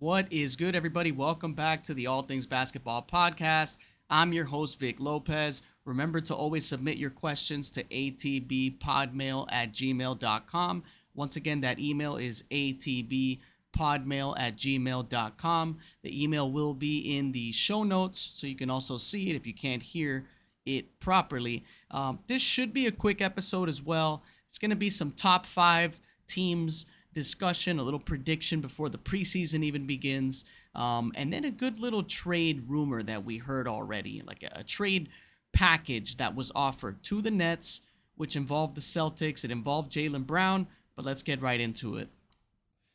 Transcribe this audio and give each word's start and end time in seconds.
What 0.00 0.32
is 0.32 0.56
good, 0.56 0.74
everybody? 0.74 1.12
Welcome 1.12 1.52
back 1.52 1.82
to 1.82 1.92
the 1.92 2.06
All 2.06 2.22
Things 2.22 2.46
Basketball 2.46 3.06
Podcast. 3.06 3.76
I'm 4.08 4.32
your 4.32 4.46
host, 4.46 4.80
Vic 4.80 4.98
Lopez. 4.98 5.60
Remember 5.84 6.22
to 6.22 6.34
always 6.34 6.64
submit 6.64 6.96
your 6.96 7.10
questions 7.10 7.70
to 7.72 7.84
atbpodmail 7.84 9.48
at 9.52 9.74
gmail.com. 9.74 10.84
Once 11.14 11.36
again, 11.36 11.60
that 11.60 11.78
email 11.78 12.16
is 12.16 12.44
atbpodmail 12.50 13.40
at 14.40 14.56
gmail.com. 14.56 15.78
The 16.02 16.24
email 16.24 16.50
will 16.50 16.72
be 16.72 17.18
in 17.18 17.32
the 17.32 17.52
show 17.52 17.82
notes, 17.82 18.18
so 18.18 18.46
you 18.46 18.56
can 18.56 18.70
also 18.70 18.96
see 18.96 19.28
it 19.28 19.36
if 19.36 19.46
you 19.46 19.52
can't 19.52 19.82
hear 19.82 20.24
it 20.64 20.98
properly. 21.00 21.62
Um, 21.90 22.20
this 22.26 22.40
should 22.40 22.72
be 22.72 22.86
a 22.86 22.92
quick 22.92 23.20
episode 23.20 23.68
as 23.68 23.82
well. 23.82 24.22
It's 24.48 24.56
going 24.56 24.70
to 24.70 24.76
be 24.76 24.88
some 24.88 25.10
top 25.10 25.44
five 25.44 26.00
teams 26.26 26.86
discussion, 27.12 27.78
a 27.78 27.82
little 27.82 28.00
prediction 28.00 28.60
before 28.60 28.88
the 28.88 28.98
preseason 28.98 29.64
even 29.64 29.86
begins, 29.86 30.44
um, 30.74 31.12
and 31.14 31.32
then 31.32 31.44
a 31.44 31.50
good 31.50 31.80
little 31.80 32.02
trade 32.02 32.64
rumor 32.68 33.02
that 33.02 33.24
we 33.24 33.38
heard 33.38 33.66
already, 33.66 34.22
like 34.26 34.42
a, 34.42 34.60
a 34.60 34.64
trade 34.64 35.08
package 35.52 36.16
that 36.16 36.34
was 36.34 36.52
offered 36.54 37.02
to 37.04 37.20
the 37.20 37.30
Nets, 37.30 37.80
which 38.16 38.36
involved 38.36 38.76
the 38.76 38.80
Celtics. 38.80 39.44
It 39.44 39.50
involved 39.50 39.92
Jaylen 39.92 40.26
Brown, 40.26 40.66
but 40.94 41.04
let's 41.04 41.22
get 41.22 41.42
right 41.42 41.60
into 41.60 41.96
it. 41.96 42.08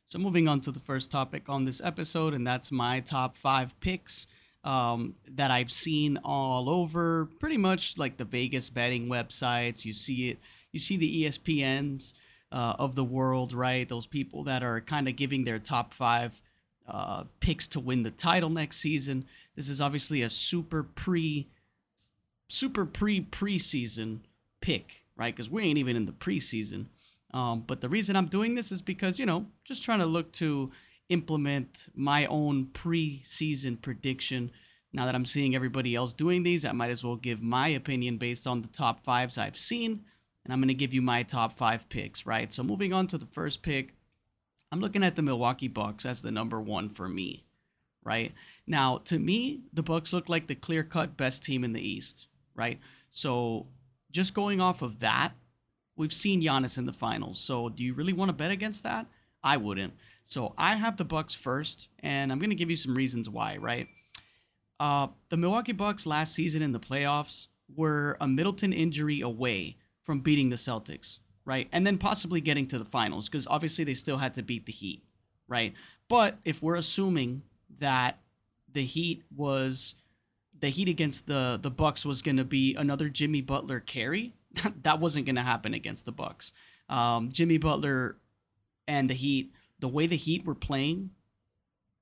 So, 0.08 0.20
moving 0.20 0.48
on 0.48 0.62
to 0.62 0.72
the 0.72 0.80
first 0.80 1.12
topic 1.12 1.50
on 1.50 1.66
this 1.66 1.82
episode, 1.84 2.34
and 2.34 2.46
that's 2.46 2.72
my 2.72 3.00
top 3.00 3.36
five 3.36 3.78
picks 3.80 4.28
um, 4.64 5.14
that 5.32 5.52
I've 5.52 5.72
seen 5.72 6.18
all 6.24 6.70
over 6.70 7.26
pretty 7.40 7.58
much 7.58 7.98
like 7.98 8.18
the 8.18 8.26
Vegas 8.26 8.70
betting 8.70 9.08
websites. 9.08 9.84
You 9.84 9.94
see 9.94 10.30
it, 10.30 10.40
you 10.72 10.80
see 10.80 10.98
the 10.98 11.24
ESPNs 11.24 12.14
uh, 12.52 12.76
of 12.80 12.96
the 12.96 13.04
world, 13.04 13.54
right? 13.54 13.88
Those 13.88 14.08
people 14.08 14.44
that 14.44 14.64
are 14.64 14.82
kind 14.82 15.08
of 15.08 15.16
giving 15.16 15.44
their 15.44 15.60
top 15.60 15.94
five 15.94 16.42
uh, 16.88 17.24
picks 17.40 17.68
to 17.70 17.80
win 17.80 18.04
the 18.04 18.12
title 18.12 18.50
next 18.50 18.78
season. 18.78 19.26
This 19.56 19.70
is 19.70 19.82
obviously 19.82 20.22
a 20.22 20.30
super 20.30 20.84
pre, 20.84 21.48
super 22.48 22.86
pre 22.86 23.22
preseason 23.22 24.20
pick, 24.62 25.06
right? 25.16 25.36
Because 25.36 25.50
we 25.50 25.64
ain't 25.64 25.78
even 25.78 25.96
in 25.96 26.06
the 26.06 26.12
preseason. 26.12 26.86
Um, 27.34 27.64
but 27.66 27.82
the 27.82 27.90
reason 27.90 28.16
I'm 28.16 28.28
doing 28.28 28.56
this 28.56 28.72
is 28.72 28.82
because 28.82 29.20
you 29.20 29.26
know, 29.26 29.46
just 29.64 29.84
trying 29.84 30.00
to 30.00 30.06
look 30.06 30.32
to 30.34 30.72
implement 31.10 31.88
my 31.94 32.26
own 32.28 32.68
preseason 32.68 33.82
prediction. 33.82 34.52
Now 34.94 35.06
that 35.06 35.16
I'm 35.16 35.26
seeing 35.26 35.56
everybody 35.56 35.94
else 35.96 36.14
doing 36.14 36.44
these, 36.44 36.64
I 36.64 36.72
might 36.72 36.90
as 36.90 37.04
well 37.04 37.18
give 37.18 37.42
my 37.42 37.68
opinion 37.70 38.18
based 38.18 38.48
on 38.48 38.62
the 38.62 38.70
top 38.70 39.02
fives 39.02 39.38
I've 39.38 39.58
seen 39.58 40.06
and 40.46 40.54
I'm 40.54 40.60
going 40.60 40.70
to 40.70 40.74
give 40.76 40.94
you 40.94 41.02
my 41.02 41.24
top 41.24 41.58
five 41.58 41.90
picks, 41.90 42.26
right? 42.26 42.54
So 42.54 42.64
moving 42.64 42.94
on 42.94 43.08
to 43.08 43.18
the 43.18 43.26
first 43.26 43.64
pick, 43.64 43.96
I'm 44.72 44.80
looking 44.80 45.04
at 45.04 45.16
the 45.16 45.24
Milwaukee 45.24 45.68
Bucks 45.68 46.06
as 46.06 46.22
the 46.22 46.32
number 46.32 46.62
one 46.62 46.88
for 46.90 47.10
me, 47.10 47.46
right? 48.04 48.32
Now, 48.68 49.00
to 49.06 49.18
me, 49.18 49.62
the 49.74 49.84
Bucks 49.84 50.14
look 50.14 50.30
like 50.30 50.48
the 50.48 50.56
clear-cut 50.56 51.18
best 51.18 51.44
team 51.44 51.64
in 51.64 51.74
the 51.74 51.86
East, 51.86 52.28
right? 52.54 52.80
So 53.10 53.68
just 54.12 54.36
going 54.36 54.62
off 54.62 54.82
of 54.82 55.00
that, 55.00 55.34
we've 55.96 56.14
seen 56.14 56.42
Giannis 56.42 56.78
in 56.78 56.86
the 56.86 56.94
finals. 56.94 57.40
So 57.40 57.70
do 57.70 57.84
you 57.84 57.94
really 57.94 58.14
want 58.14 58.30
to 58.30 58.34
bet 58.34 58.52
against 58.52 58.84
that? 58.84 59.08
I 59.44 59.58
wouldn't. 59.58 59.94
So 60.24 60.54
I 60.58 60.76
have 60.76 60.98
the 60.98 61.06
Bucks 61.06 61.34
first, 61.34 61.88
and 62.00 62.32
I'm 62.32 62.40
going 62.40 62.50
to 62.50 62.56
give 62.56 62.72
you 62.72 62.78
some 62.78 62.96
reasons 62.96 63.30
why, 63.30 63.58
right? 63.58 63.88
Uh, 64.80 65.08
the 65.30 65.38
Milwaukee 65.38 65.72
Bucks 65.72 66.06
last 66.06 66.34
season 66.34 66.62
in 66.62 66.72
the 66.72 66.80
playoffs 66.80 67.48
were 67.76 68.18
a 68.20 68.28
Middleton 68.28 68.74
injury 68.74 69.22
away 69.22 69.78
from 70.06 70.20
beating 70.20 70.50
the 70.50 70.56
Celtics, 70.56 71.20
right? 71.44 71.68
And 71.72 71.86
then 71.86 71.98
possibly 71.98 72.40
getting 72.40 72.68
to 72.68 72.80
the 72.80 72.86
finals 72.86 73.28
because 73.28 73.48
obviously 73.48 73.84
they 73.84 73.96
still 73.96 74.18
had 74.18 74.34
to 74.36 74.44
beat 74.44 74.66
the 74.66 74.72
Heat, 74.72 75.04
right? 75.48 75.74
But 76.08 76.38
if 76.46 76.62
we're 76.62 76.76
assuming 76.76 77.42
that 77.80 78.20
the 78.72 78.86
Heat 78.86 79.24
was 79.36 79.96
the 80.60 80.70
Heat 80.70 80.88
against 80.88 81.28
the 81.28 81.60
the 81.62 81.72
Bucks 81.72 82.06
was 82.06 82.22
going 82.22 82.38
to 82.38 82.46
be 82.46 82.76
another 82.76 83.10
Jimmy 83.10 83.42
Butler 83.42 83.80
carry, 83.80 84.34
that 84.84 85.00
wasn't 85.00 85.26
going 85.26 85.36
to 85.36 85.42
happen 85.42 85.74
against 85.74 86.06
the 86.06 86.12
Bucks. 86.12 86.54
Um, 86.88 87.30
Jimmy 87.32 87.58
Butler 87.58 88.18
and 88.88 89.10
the 89.10 89.16
Heat, 89.16 89.52
the 89.80 89.88
way 89.88 90.08
the 90.08 90.16
Heat 90.16 90.46
were 90.46 90.56
playing, 90.56 91.10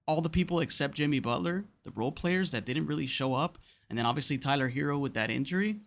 all 0.05 0.21
the 0.21 0.29
people 0.29 0.59
except 0.59 0.95
Jimmy 0.95 1.19
Butler, 1.19 1.63
the 1.83 1.91
role 1.91 2.11
players 2.11 2.51
that 2.51 2.65
didn't 2.65 2.87
really 2.87 3.05
show 3.05 3.33
up, 3.33 3.57
and 3.89 3.97
then 3.97 4.05
obviously 4.05 4.37
Tyler 4.37 4.69
Herro 4.69 4.99
with 4.99 5.13
that 5.13 5.31
injury, 5.31 5.79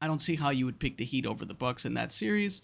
I 0.00 0.06
don't 0.06 0.22
see 0.22 0.36
how 0.36 0.50
you 0.50 0.66
would 0.66 0.78
pick 0.78 0.96
the 0.96 1.04
Heat 1.04 1.26
over 1.26 1.44
the 1.44 1.54
Bucks 1.54 1.84
in 1.84 1.94
that 1.94 2.12
series. 2.12 2.62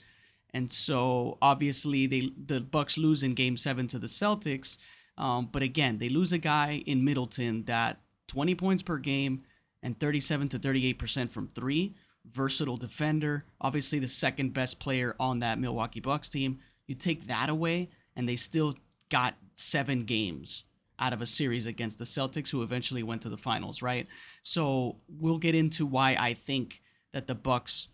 And 0.55 0.71
so 0.71 1.39
obviously 1.41 2.07
they 2.07 2.31
the 2.47 2.61
Bucks 2.61 2.99
lose 2.99 3.23
in 3.23 3.35
Game 3.35 3.57
Seven 3.57 3.87
to 3.89 3.99
the 3.99 4.07
Celtics. 4.07 4.79
Um, 5.17 5.49
but 5.51 5.63
again, 5.63 5.99
they 5.99 6.09
lose 6.09 6.33
a 6.33 6.39
guy 6.39 6.83
in 6.87 7.05
Middleton 7.05 7.65
that 7.65 8.01
20 8.29 8.55
points 8.55 8.83
per 8.83 8.99
game 8.99 9.43
and 9.83 9.99
37 9.99 10.49
to 10.51 10.59
38 10.59 10.99
percent 10.99 11.31
from 11.31 11.49
three. 11.49 11.95
Versatile 12.31 12.77
defender, 12.77 13.45
obviously 13.61 13.99
the 13.99 14.07
second 14.07 14.55
best 14.55 14.79
player 14.79 15.17
on 15.19 15.41
that 15.41 15.59
Milwaukee 15.59 15.99
Bucks 15.99 16.29
team. 16.29 16.61
You 16.87 16.95
take 16.95 17.27
that 17.27 17.49
away, 17.49 17.91
and 18.15 18.29
they 18.29 18.37
still 18.37 18.77
got 19.09 19.35
seven 19.55 20.05
games 20.05 20.65
out 21.01 21.13
of 21.13 21.21
a 21.21 21.27
series 21.27 21.67
against 21.67 21.99
the 21.99 22.05
Celtics, 22.05 22.51
who 22.51 22.63
eventually 22.63 23.03
went 23.03 23.23
to 23.23 23.29
the 23.29 23.37
finals, 23.37 23.83
right? 23.83 24.07
So 24.43 24.99
we'll 25.09 25.39
get 25.39 25.57
into 25.57 25.85
why 25.85 26.17
I 26.19 26.35
think 26.35 26.82
that 27.13 27.27
the 27.27 27.35
Bucks 27.35 27.89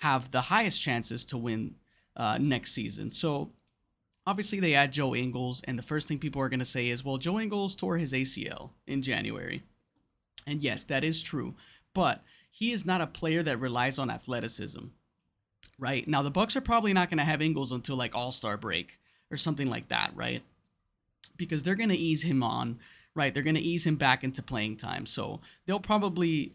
have 0.00 0.30
the 0.30 0.42
highest 0.42 0.82
chances 0.82 1.24
to 1.26 1.38
win 1.38 1.76
uh, 2.16 2.38
next 2.38 2.72
season. 2.72 3.10
So 3.10 3.50
obviously 4.26 4.60
they 4.60 4.74
add 4.74 4.92
Joe 4.92 5.14
Ingles, 5.14 5.62
and 5.64 5.78
the 5.78 5.82
first 5.82 6.08
thing 6.08 6.18
people 6.18 6.42
are 6.42 6.48
going 6.48 6.60
to 6.60 6.64
say 6.64 6.88
is, 6.88 7.04
well, 7.04 7.16
Joe 7.16 7.38
Ingles 7.40 7.76
tore 7.76 7.98
his 7.98 8.12
ACL 8.12 8.70
in 8.86 9.02
January. 9.02 9.62
And 10.46 10.62
yes, 10.62 10.84
that 10.84 11.04
is 11.04 11.22
true, 11.22 11.54
but 11.94 12.22
he 12.50 12.72
is 12.72 12.86
not 12.86 13.00
a 13.00 13.06
player 13.06 13.42
that 13.42 13.60
relies 13.60 13.98
on 13.98 14.10
athleticism. 14.10 14.86
Right? 15.78 16.06
Now 16.06 16.22
the 16.22 16.30
Bucks 16.30 16.56
are 16.56 16.60
probably 16.60 16.92
not 16.92 17.08
going 17.08 17.18
to 17.18 17.24
have 17.24 17.42
Ingles 17.42 17.72
until 17.72 17.96
like 17.96 18.14
All-Star 18.14 18.56
break 18.56 19.00
or 19.30 19.36
something 19.36 19.68
like 19.68 19.88
that, 19.88 20.12
right? 20.14 20.42
Because 21.36 21.62
they're 21.62 21.74
going 21.74 21.88
to 21.88 21.96
ease 21.96 22.22
him 22.22 22.42
on, 22.42 22.78
right? 23.14 23.32
They're 23.32 23.42
going 23.42 23.56
to 23.56 23.60
ease 23.60 23.86
him 23.86 23.96
back 23.96 24.22
into 24.22 24.42
playing 24.42 24.76
time. 24.76 25.06
So 25.06 25.40
they'll 25.66 25.80
probably 25.80 26.52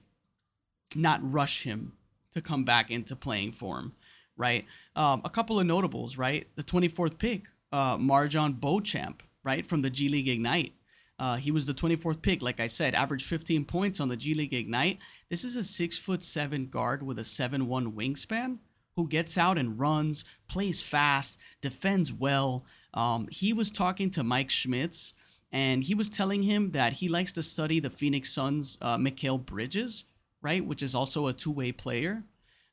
not 0.96 1.20
rush 1.24 1.64
him 1.64 1.94
to 2.34 2.42
come 2.42 2.64
back 2.64 2.92
into 2.92 3.16
playing 3.16 3.54
form, 3.54 3.94
right? 4.38 4.66
Um, 4.96 5.22
a 5.24 5.30
couple 5.30 5.60
of 5.60 5.66
notables, 5.66 6.18
right? 6.18 6.48
The 6.56 6.64
24th 6.64 7.18
pick, 7.18 7.46
uh, 7.72 7.98
MarJon 7.98 8.60
Beauchamp, 8.60 9.24
right, 9.44 9.66
from 9.66 9.82
the 9.82 9.90
G 9.90 10.10
League 10.10 10.28
Ignite. 10.28 10.74
Uh, 11.18 11.36
he 11.36 11.52
was 11.52 11.66
the 11.66 11.74
24th 11.74 12.22
pick, 12.22 12.42
like 12.42 12.62
I 12.62 12.68
said, 12.68 12.96
averaged 12.96 13.26
15 13.26 13.66
points 13.66 14.00
on 14.00 14.08
the 14.08 14.16
G 14.16 14.34
League 14.34 14.54
Ignite. 14.54 15.00
This 15.30 15.44
is 15.44 15.58
a 15.58 15.64
six 15.64 15.98
foot 15.98 16.24
seven 16.24 16.68
guard 16.68 17.04
with 17.04 17.20
a 17.20 17.26
seven 17.26 17.68
one 17.68 17.92
wingspan 17.92 18.60
who 18.96 19.08
gets 19.08 19.38
out 19.38 19.58
and 19.58 19.80
runs, 19.80 20.26
plays 20.48 20.82
fast, 20.82 21.38
defends 21.62 22.12
well. 22.14 22.66
Um, 22.94 23.28
he 23.30 23.54
was 23.54 23.72
talking 23.72 24.10
to 24.12 24.24
Mike 24.24 24.50
Schmitz, 24.50 25.14
and 25.52 25.84
he 25.84 25.94
was 25.94 26.10
telling 26.10 26.44
him 26.44 26.72
that 26.72 26.94
he 26.94 27.08
likes 27.08 27.32
to 27.34 27.44
study 27.44 27.80
the 27.80 27.90
Phoenix 27.90 28.32
Suns' 28.32 28.78
uh, 28.82 28.98
Mikal 28.98 29.46
Bridges, 29.46 30.06
right, 30.42 30.66
which 30.66 30.84
is 30.84 30.96
also 30.96 31.28
a 31.28 31.34
two 31.34 31.52
way 31.52 31.72
player, 31.72 32.24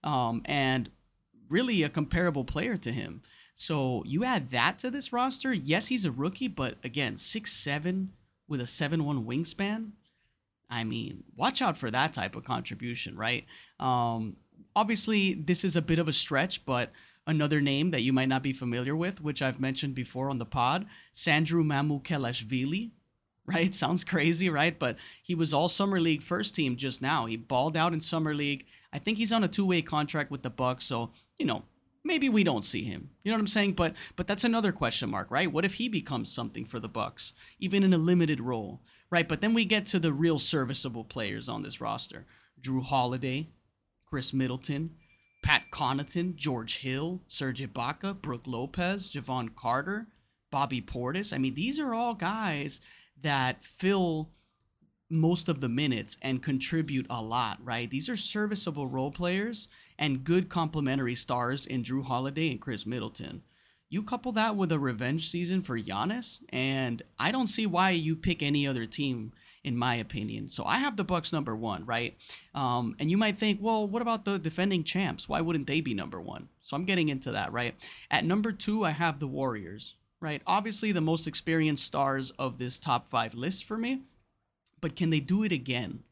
um, 0.05 0.43
and 0.45 0.91
really 1.49 1.83
a 1.83 1.89
comparable 1.89 2.45
player 2.45 2.77
to 2.77 2.93
him. 2.93 3.23
So 3.55 4.03
you 4.05 4.25
add 4.25 4.51
that 4.51 4.79
to 4.81 4.91
this 4.91 5.13
roster. 5.13 5.53
Yes, 5.53 5.87
he's 5.87 6.05
a 6.05 6.11
rookie, 6.11 6.49
but 6.49 6.77
again, 6.85 7.17
six 7.17 7.53
seven 7.53 8.13
with 8.49 8.61
a 8.61 8.67
seven 8.67 9.05
one 9.05 9.25
wingspan. 9.25 9.93
I 10.69 10.85
mean, 10.85 11.25
watch 11.37 11.63
out 11.63 11.79
for 11.79 11.91
that 11.91 12.13
type 12.13 12.37
of 12.37 12.45
contribution, 12.45 13.17
right? 13.17 13.45
Um, 13.79 14.37
obviously, 14.75 15.35
this 15.35 15.65
is 15.65 15.77
a 15.77 15.83
bit 15.83 15.99
of 15.99 16.09
a 16.09 16.13
stretch, 16.13 16.67
but 16.67 16.91
another 17.27 17.61
name 17.61 17.91
that 17.93 18.03
you 18.03 18.13
might 18.13 18.29
not 18.29 18.43
be 18.43 18.53
familiar 18.53 18.97
with, 18.97 19.21
which 19.21 19.43
I've 19.43 19.61
mentioned 19.61 19.95
before 19.95 20.29
on 20.29 20.39
the 20.39 20.45
pod, 20.45 20.87
Sandro 21.13 21.63
Mamukelashvili, 21.63 22.91
right? 23.47 23.75
Sounds 23.75 24.05
crazy, 24.05 24.49
right? 24.49 24.79
But 24.79 24.97
he 25.23 25.35
was 25.35 25.55
all 25.55 25.69
summer 25.69 26.01
league 26.01 26.23
first 26.23 26.55
team 26.55 26.77
just 26.77 27.03
now. 27.03 27.27
He 27.27 27.37
balled 27.37 27.77
out 27.77 27.93
in 27.93 28.01
summer 28.01 28.35
league. 28.35 28.67
I 28.93 28.99
think 28.99 29.19
he's 29.19 29.33
on 29.33 29.45
a 29.45 29.49
two-way 29.49 29.83
contract 29.83 30.31
with 30.31 30.43
the 30.43 30.51
Bucks, 30.51 30.85
so 30.85 31.13
you 31.39 31.47
know 31.47 31.65
maybe 32.05 32.29
we 32.29 32.45
don't 32.45 32.65
see 32.65 32.85
him. 32.85 33.11
You 33.23 33.31
know 33.31 33.37
what 33.37 33.41
I'm 33.41 33.47
saying? 33.47 33.75
But 33.75 33.95
but 34.17 34.27
that's 34.27 34.45
another 34.45 34.73
question 34.73 35.11
mark, 35.11 35.31
right? 35.31 35.51
What 35.51 35.65
if 35.65 35.75
he 35.75 35.89
becomes 35.89 36.33
something 36.33 36.65
for 36.65 36.81
the 36.81 36.89
Bucks, 36.89 37.33
even 37.59 37.83
in 37.83 37.93
a 37.93 37.99
limited 37.99 38.41
role, 38.41 38.81
right? 39.11 39.29
But 39.29 39.41
then 39.41 39.55
we 39.55 39.65
get 39.65 39.87
to 39.87 39.99
the 39.99 40.13
real 40.13 40.39
serviceable 40.39 41.05
players 41.05 41.49
on 41.49 41.63
this 41.63 41.81
roster: 41.81 42.27
Jrue 42.61 42.83
Holiday, 42.83 43.51
Khris 44.11 44.33
Middleton. 44.33 44.91
Pat 45.43 45.67
Connaughton, 45.71 46.35
George 46.35 46.79
Hill, 46.79 47.21
Serge 47.29 47.61
Ibaka, 47.61 48.21
Brook 48.21 48.43
Lopez, 48.47 49.13
Jevon 49.13 49.55
Carter, 49.55 50.09
Bobby 50.51 50.81
Portis. 50.83 51.33
I 51.33 51.39
mean, 51.39 51.55
these 51.55 51.79
are 51.79 51.95
all 51.95 52.15
guys 52.15 52.81
that 53.23 53.65
fill 53.65 54.31
most 55.09 55.49
of 55.49 55.61
the 55.61 55.69
minutes 55.69 56.17
and 56.23 56.43
contribute 56.43 57.07
a 57.09 57.23
lot, 57.23 57.59
right? 57.63 57.89
These 57.89 58.09
are 58.09 58.17
serviceable 58.17 58.89
role 58.89 59.13
players 59.13 59.69
and 59.99 60.25
good 60.25 60.49
complementary 60.49 61.15
stars 61.15 61.65
in 61.65 61.83
Jrue 61.83 62.05
Holiday 62.05 62.51
and 62.51 62.61
Khris 62.61 62.87
Middleton. 62.87 63.43
You 63.89 64.03
couple 64.03 64.33
that 64.33 64.57
with 64.57 64.73
a 64.73 64.81
revenge 64.81 65.29
season 65.29 65.63
for 65.63 65.79
Giannis, 65.79 66.41
and 66.49 67.03
I 67.21 67.31
don't 67.31 67.47
see 67.47 67.67
why 67.67 67.91
you 67.91 68.17
pick 68.17 68.43
any 68.43 68.67
other 68.67 68.85
team, 68.85 69.33
in 69.63 69.77
my 69.77 69.95
opinion. 69.95 70.49
So 70.49 70.65
I 70.65 70.79
have 70.79 70.97
the 70.97 71.05
Bucks 71.05 71.33
number 71.33 71.55
one, 71.55 71.87
right? 71.87 72.17
Um, 72.53 72.97
and 72.99 73.13
you 73.13 73.17
might 73.17 73.39
think, 73.39 73.61
well, 73.63 73.87
what 73.87 74.03
about 74.03 74.25
the 74.25 74.41
defending 74.41 74.83
champs? 74.83 75.29
Why 75.29 75.41
wouldn't 75.41 75.69
they 75.69 75.81
be 75.81 75.95
number 75.95 76.21
one? 76.21 76.49
So 76.63 76.77
I'm 76.77 76.85
getting 76.85 77.11
into 77.11 77.31
that, 77.31 77.53
right? 77.53 77.77
At 78.11 78.25
number 78.25 78.51
two, 78.51 78.85
I 78.85 78.91
have 78.91 79.21
the 79.21 79.29
Warriors, 79.29 79.95
right? 80.21 80.43
Obviously, 80.47 80.93
the 80.93 81.01
most 81.01 81.27
experienced 81.27 81.85
stars 81.85 82.31
of 82.39 82.59
this 82.59 82.79
top 82.79 83.09
five 83.09 83.35
list 83.35 83.65
for 83.65 83.77
me, 83.77 84.03
but 84.81 84.97
can 84.97 85.11
they 85.11 85.21
do 85.21 85.43
it 85.43 85.53
again? 85.53 86.03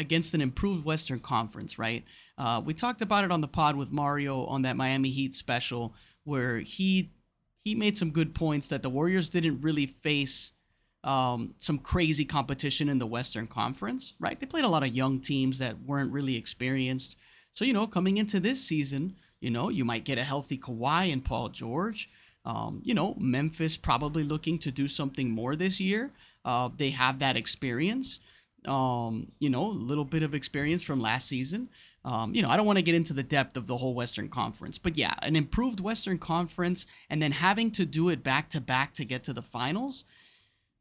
against 0.00 0.32
an 0.32 0.40
improved 0.40 0.86
Western 0.86 1.20
Conference, 1.20 1.78
right? 1.78 2.04
Uh, 2.38 2.62
we 2.64 2.72
talked 2.72 3.02
about 3.02 3.22
it 3.22 3.30
on 3.30 3.42
the 3.42 3.48
pod 3.48 3.76
with 3.76 3.92
Mario 3.92 4.44
on 4.46 4.62
that 4.62 4.76
Miami 4.76 5.10
Heat 5.10 5.34
special 5.34 5.94
where 6.24 6.58
he 6.58 7.12
he 7.62 7.74
made 7.74 7.96
some 7.96 8.10
good 8.10 8.34
points 8.34 8.68
that 8.68 8.82
the 8.82 8.88
Warriors 8.88 9.28
didn't 9.28 9.60
really 9.60 9.84
face 9.86 10.52
um, 11.04 11.54
some 11.58 11.78
crazy 11.78 12.24
competition 12.24 12.88
in 12.88 12.98
the 12.98 13.06
Western 13.06 13.46
Conference, 13.46 14.14
right? 14.18 14.40
They 14.40 14.46
played 14.46 14.64
a 14.64 14.68
lot 14.68 14.82
of 14.82 14.96
young 14.96 15.20
teams 15.20 15.58
that 15.58 15.82
weren't 15.82 16.12
really 16.12 16.36
experienced. 16.36 17.16
So, 17.52 17.66
you 17.66 17.74
know, 17.74 17.86
coming 17.86 18.16
into 18.16 18.40
this 18.40 18.62
season, 18.64 19.16
you 19.40 19.50
know, 19.50 19.68
you 19.68 19.84
might 19.84 20.04
get 20.04 20.18
a 20.18 20.24
healthy 20.24 20.56
Kawhi 20.56 21.12
and 21.12 21.24
Paul 21.24 21.50
George. 21.50 22.08
Um, 22.44 22.80
you 22.84 22.94
know, 22.94 23.14
Memphis 23.18 23.76
probably 23.76 24.24
looking 24.24 24.58
to 24.60 24.70
do 24.70 24.88
something 24.88 25.30
more 25.30 25.56
this 25.56 25.80
year. 25.80 26.10
Uh, 26.44 26.70
they 26.74 26.90
have 26.90 27.18
that 27.18 27.36
experience 27.36 28.18
um, 28.66 29.32
you 29.38 29.50
know, 29.50 29.66
a 29.66 29.72
little 29.72 30.04
bit 30.04 30.22
of 30.22 30.34
experience 30.34 30.82
from 30.82 31.00
last 31.00 31.28
season. 31.28 31.68
Um, 32.04 32.34
you 32.34 32.42
know, 32.42 32.48
I 32.48 32.56
don't 32.56 32.66
want 32.66 32.78
to 32.78 32.84
get 32.84 32.94
into 32.94 33.12
the 33.12 33.22
depth 33.22 33.56
of 33.56 33.66
the 33.66 33.76
whole 33.76 33.94
Western 33.94 34.28
Conference, 34.28 34.78
but 34.78 34.96
yeah, 34.96 35.14
an 35.22 35.36
improved 35.36 35.80
Western 35.80 36.18
Conference 36.18 36.86
and 37.10 37.20
then 37.20 37.32
having 37.32 37.70
to 37.72 37.84
do 37.84 38.08
it 38.08 38.22
back 38.22 38.48
to 38.50 38.60
back 38.60 38.94
to 38.94 39.04
get 39.04 39.24
to 39.24 39.32
the 39.32 39.42
finals, 39.42 40.04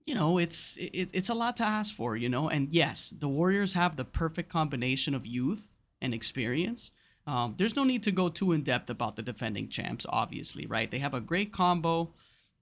you 0.05 0.15
know, 0.15 0.37
it's 0.37 0.77
it, 0.77 1.09
it's 1.13 1.29
a 1.29 1.33
lot 1.33 1.57
to 1.57 1.63
ask 1.63 1.93
for, 1.93 2.15
you 2.15 2.29
know. 2.29 2.49
And 2.49 2.71
yes, 2.71 3.13
the 3.17 3.27
Warriors 3.27 3.73
have 3.73 3.95
the 3.95 4.05
perfect 4.05 4.49
combination 4.49 5.13
of 5.13 5.25
youth 5.25 5.75
and 6.01 6.13
experience. 6.13 6.91
Um, 7.29 7.53
there's 7.57 7.75
no 7.75 7.83
need 7.83 8.01
to 8.03 8.11
go 8.11 8.27
too 8.27 8.53
in 8.53 8.63
depth 8.63 8.89
about 8.89 9.15
the 9.15 9.21
defending 9.21 9.69
champs, 9.69 10.03
obviously, 10.09 10.65
right? 10.65 10.89
They 10.89 10.97
have 10.97 11.13
a 11.13 11.21
great 11.21 11.53
combo, 11.53 12.11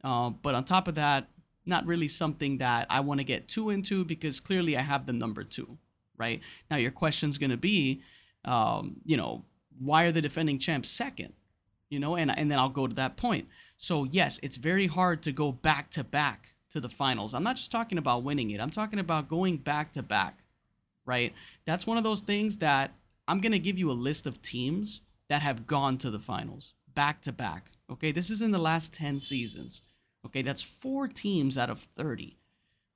uh, 0.03 0.31
but 0.31 0.55
on 0.55 0.65
top 0.65 0.89
of 0.89 0.95
that, 0.95 1.29
not 1.65 1.85
really 1.85 2.09
something 2.09 2.57
that 2.57 2.85
I 2.89 2.99
want 2.99 3.21
to 3.21 3.23
get 3.23 3.47
too 3.47 3.69
into 3.69 4.03
because 4.03 4.41
clearly 4.41 4.75
I 4.75 4.81
have 4.81 5.05
the 5.05 5.13
number 5.13 5.45
two, 5.45 5.77
right? 6.17 6.41
Now, 6.69 6.75
your 6.75 6.91
question's 6.91 7.37
going 7.37 7.51
to 7.51 7.57
be, 7.57 8.01
um, 8.43 8.97
you 9.05 9.15
know, 9.15 9.45
why 9.79 10.03
are 10.03 10.11
the 10.11 10.21
defending 10.21 10.59
champs 10.59 10.89
second? 10.89 11.31
You 11.89 11.99
know, 11.99 12.17
and, 12.17 12.37
and 12.37 12.51
then 12.51 12.59
I'll 12.59 12.67
go 12.67 12.87
to 12.87 12.95
that 12.95 13.15
point. 13.15 13.47
So, 13.77 14.03
yes, 14.03 14.37
it's 14.43 14.57
very 14.57 14.87
hard 14.87 15.23
to 15.23 15.31
go 15.31 15.53
back 15.53 15.91
to 15.91 16.03
back 16.03 16.55
to 16.71 16.81
the 16.81 16.89
finals. 16.89 17.33
I'm 17.33 17.43
not 17.43 17.55
just 17.55 17.71
talking 17.71 17.97
about 17.97 18.23
winning 18.23 18.51
it, 18.51 18.59
I'm 18.59 18.69
talking 18.69 18.99
about 18.99 19.29
going 19.29 19.55
back 19.55 19.93
to 19.93 20.03
back, 20.03 20.39
right? 21.05 21.33
That's 21.65 21.87
one 21.87 21.97
of 21.97 22.03
those 22.03 22.19
things 22.19 22.57
that 22.57 22.91
I'm 23.27 23.41
going 23.41 23.51
to 23.51 23.59
give 23.59 23.77
you 23.77 23.91
a 23.91 23.93
list 23.93 24.25
of 24.25 24.41
teams 24.41 25.01
that 25.29 25.41
have 25.41 25.67
gone 25.67 25.97
to 25.99 26.09
the 26.09 26.19
finals 26.19 26.73
back 26.95 27.21
to 27.21 27.31
back. 27.31 27.71
Okay, 27.91 28.11
this 28.11 28.29
is 28.29 28.41
in 28.41 28.51
the 28.51 28.57
last 28.57 28.93
10 28.93 29.19
seasons. 29.19 29.81
Okay, 30.25 30.41
that's 30.41 30.61
four 30.61 31.07
teams 31.07 31.57
out 31.57 31.69
of 31.69 31.79
30. 31.79 32.37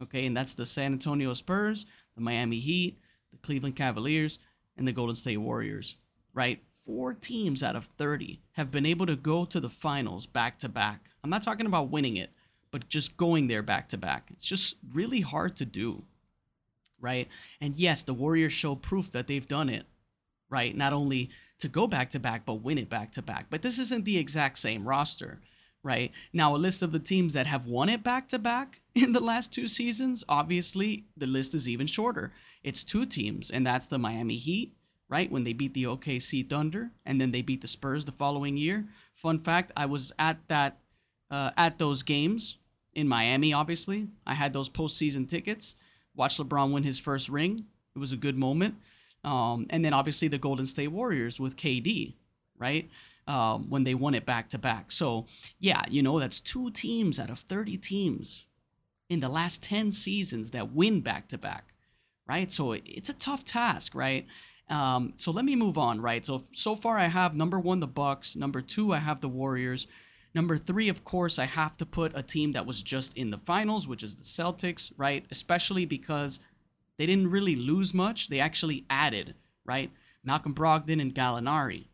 Okay, 0.02 0.26
and 0.26 0.36
that's 0.36 0.56
the 0.56 0.66
San 0.66 0.94
Antonio 0.94 1.34
Spurs, 1.34 1.86
the 2.16 2.22
Miami 2.22 2.60
Heat, 2.60 2.98
the 3.32 3.38
Cleveland 3.38 3.76
Cavaliers, 3.76 4.40
and 4.76 4.88
the 4.88 4.92
Golden 4.92 5.16
State 5.16 5.38
Warriors. 5.38 5.98
Right? 6.34 6.62
Four 6.84 7.14
teams 7.14 7.62
out 7.62 7.76
of 7.76 7.86
30 7.86 8.42
have 8.54 8.72
been 8.72 8.86
able 8.86 9.06
to 9.06 9.16
go 9.16 9.46
to 9.46 9.60
the 9.60 9.70
finals 9.70 10.26
back 10.26 10.58
to 10.60 10.70
back. 10.70 11.12
I'm 11.24 11.30
not 11.30 11.44
talking 11.44 11.68
about 11.68 11.92
winning 11.92 12.18
it, 12.18 12.32
but 12.72 12.90
just 12.90 13.18
going 13.18 13.48
there 13.48 13.62
back 13.62 13.90
to 13.90 13.98
back. 13.98 14.30
It's 14.32 14.48
just 14.48 14.78
really 14.92 15.22
hard 15.22 15.56
to 15.58 15.66
do. 15.66 16.04
Right? 17.00 17.28
And 17.60 17.76
yes, 17.76 18.04
the 18.04 18.14
Warriors 18.14 18.54
show 18.54 18.76
proof 18.76 19.12
that 19.12 19.28
they've 19.28 19.48
done 19.48 19.70
it. 19.70 19.86
Right? 20.52 20.78
Not 20.78 20.94
only 20.94 21.32
to 21.60 21.68
go 21.68 21.88
back 21.88 22.12
to 22.12 22.20
back, 22.20 22.46
but 22.46 22.62
win 22.62 22.78
it 22.78 22.90
back 22.90 23.12
to 23.14 23.24
back. 23.24 23.48
But 23.50 23.64
this 23.64 23.80
isn't 23.80 24.06
the 24.06 24.20
exact 24.20 24.60
same 24.60 24.88
roster 24.88 25.40
right? 25.84 26.12
Now, 26.34 26.56
a 26.56 26.58
list 26.58 26.82
of 26.82 26.92
the 26.92 27.00
teams 27.00 27.34
that 27.34 27.48
have 27.48 27.66
won 27.66 27.90
it 27.90 28.04
back 28.04 28.30
to 28.30 28.40
back 28.40 28.82
in 28.96 29.12
the 29.12 29.20
last 29.20 29.54
two 29.54 29.68
seasons, 29.68 30.24
obviously, 30.30 31.06
the 31.18 31.28
list 31.28 31.54
is 31.54 31.68
even 31.68 31.88
shorter. 31.88 32.32
It's 32.64 32.84
two 32.84 33.06
teams, 33.06 33.50
and 33.50 33.66
that's 33.66 33.88
the 33.88 33.98
Miami 33.98 34.36
Heat, 34.36 34.74
right? 35.10 35.32
When 35.32 35.44
they 35.44 35.54
beat 35.54 35.74
the 35.74 35.86
OKC 35.86 36.48
Thunder, 36.48 36.92
and 37.06 37.20
then 37.20 37.32
they 37.32 37.42
beat 37.42 37.62
the 37.62 37.68
Spurs 37.68 38.06
the 38.06 38.12
following 38.12 38.58
year. 38.58 38.86
Fun 39.16 39.40
fact: 39.40 39.72
I 39.76 39.86
was 39.88 40.12
at 40.20 40.38
that 40.48 40.78
uh, 41.30 41.52
at 41.58 41.80
those 41.80 42.04
games 42.04 42.58
in 42.94 43.08
Miami. 43.08 43.54
Obviously, 43.54 44.08
I 44.28 44.36
had 44.36 44.54
those 44.54 44.70
postseason 44.70 45.28
tickets. 45.28 45.76
Watched 46.16 46.40
LeBron 46.40 46.72
win 46.72 46.84
his 46.84 47.00
first 47.00 47.30
ring. 47.30 47.66
It 47.96 48.00
was 48.00 48.14
a 48.14 48.18
good 48.18 48.38
moment. 48.38 48.76
Um, 49.24 49.68
and 49.70 49.86
then 49.86 49.94
obviously 49.94 50.28
the 50.28 50.38
Golden 50.38 50.66
State 50.66 50.88
Warriors 50.90 51.40
with 51.40 51.56
KD, 51.56 52.16
right? 52.58 52.90
um, 53.28 53.70
when 53.70 53.84
they 53.84 53.96
won 53.96 54.14
it 54.14 54.26
back 54.26 54.50
to 54.50 54.58
back. 54.58 54.92
So, 54.92 55.26
yeah, 55.60 55.84
you 55.90 56.02
know, 56.02 56.20
that's 56.20 56.42
two 56.42 56.72
teams 56.72 57.20
out 57.20 57.30
of 57.30 57.40
30 57.40 57.78
teams 57.78 58.46
in 59.10 59.20
the 59.20 59.30
last 59.30 59.64
10 59.64 59.92
seasons 59.92 60.52
that 60.52 60.74
win 60.74 61.02
back 61.02 61.28
to 61.30 61.38
back, 61.38 61.74
right? 62.28 62.52
So 62.52 62.74
it's 62.74 63.10
a 63.10 63.14
tough 63.14 63.46
task, 63.46 63.94
right? 63.96 64.26
Um, 64.70 65.14
so 65.18 65.32
let 65.32 65.46
me 65.46 65.56
move 65.56 65.78
on, 65.78 66.00
right? 66.02 66.26
So 66.26 66.44
so 66.54 66.76
far 66.76 66.98
I 66.98 67.08
have 67.08 67.36
number 67.36 67.60
one 67.60 67.82
the 67.82 67.88
Bucks, 67.88 68.36
number 68.36 68.62
two 68.62 68.94
I 68.94 69.00
have 69.00 69.20
the 69.20 69.28
Warriors, 69.28 69.88
number 70.34 70.58
three 70.58 70.88
of 70.88 71.04
course 71.04 71.40
I 71.40 71.46
have 71.46 71.76
to 71.78 71.86
put 71.86 72.16
a 72.16 72.24
team 72.24 72.54
that 72.54 72.66
was 72.66 72.82
just 72.82 73.18
in 73.18 73.32
the 73.32 73.38
finals, 73.38 73.88
which 73.88 74.02
is 74.02 74.16
the 74.16 74.24
Celtics, 74.24 74.92
right? 74.96 75.26
Especially 75.30 75.86
because 75.86 76.40
they 77.02 77.08
didn't 77.08 77.32
really 77.32 77.56
lose 77.56 77.96
much; 77.96 78.30
they 78.30 78.40
actually 78.40 78.86
added, 78.88 79.34
right? 79.66 79.90
Malcolm 80.24 80.54
Brogdon 80.54 81.02
and 81.02 81.16
Gallinari, 81.16 81.88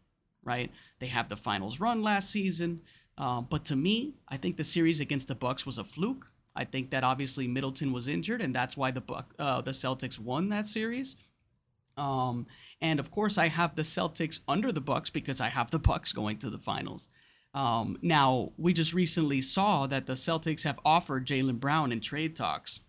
right? 0.44 0.70
They 1.00 1.08
have 1.08 1.30
the 1.30 1.38
finals 1.38 1.80
run 1.80 2.04
last 2.04 2.30
season, 2.30 2.82
uh, 3.18 3.40
but 3.40 3.64
to 3.66 3.78
me, 3.78 4.16
I 4.28 4.36
think 4.36 4.58
the 4.58 4.66
series 4.66 5.00
against 5.00 5.30
the 5.30 5.36
Bucks 5.36 5.66
was 5.66 5.78
a 5.78 5.86
fluke. 5.86 6.30
I 6.58 6.66
think 6.66 6.90
that 6.90 7.06
obviously 7.06 7.48
Middleton 7.48 7.94
was 7.94 8.10
injured, 8.10 8.42
and 8.42 8.54
that's 8.54 8.76
why 8.76 8.92
the 8.92 9.00
Buck, 9.00 9.34
uh, 9.40 9.62
the 9.62 9.72
Celtics 9.72 10.20
won 10.20 10.50
that 10.50 10.68
series. 10.68 11.16
Um, 11.96 12.46
and 12.82 13.00
of 13.00 13.10
course, 13.10 13.38
I 13.38 13.48
have 13.48 13.76
the 13.76 13.84
Celtics 13.84 14.42
under 14.46 14.74
the 14.74 14.82
Bucks 14.82 15.10
because 15.10 15.40
I 15.40 15.48
have 15.48 15.72
the 15.72 15.80
Bucks 15.80 16.12
going 16.12 16.38
to 16.40 16.50
the 16.50 16.60
finals. 16.60 17.08
Um, 17.54 17.98
now, 18.02 18.52
we 18.58 18.74
just 18.74 18.94
recently 18.94 19.40
saw 19.40 19.88
that 19.88 20.06
the 20.06 20.16
Celtics 20.16 20.66
have 20.66 20.82
offered 20.84 21.26
Jaylen 21.26 21.62
Brown 21.62 21.94
in 21.94 22.02
trade 22.02 22.36
talks 22.36 22.82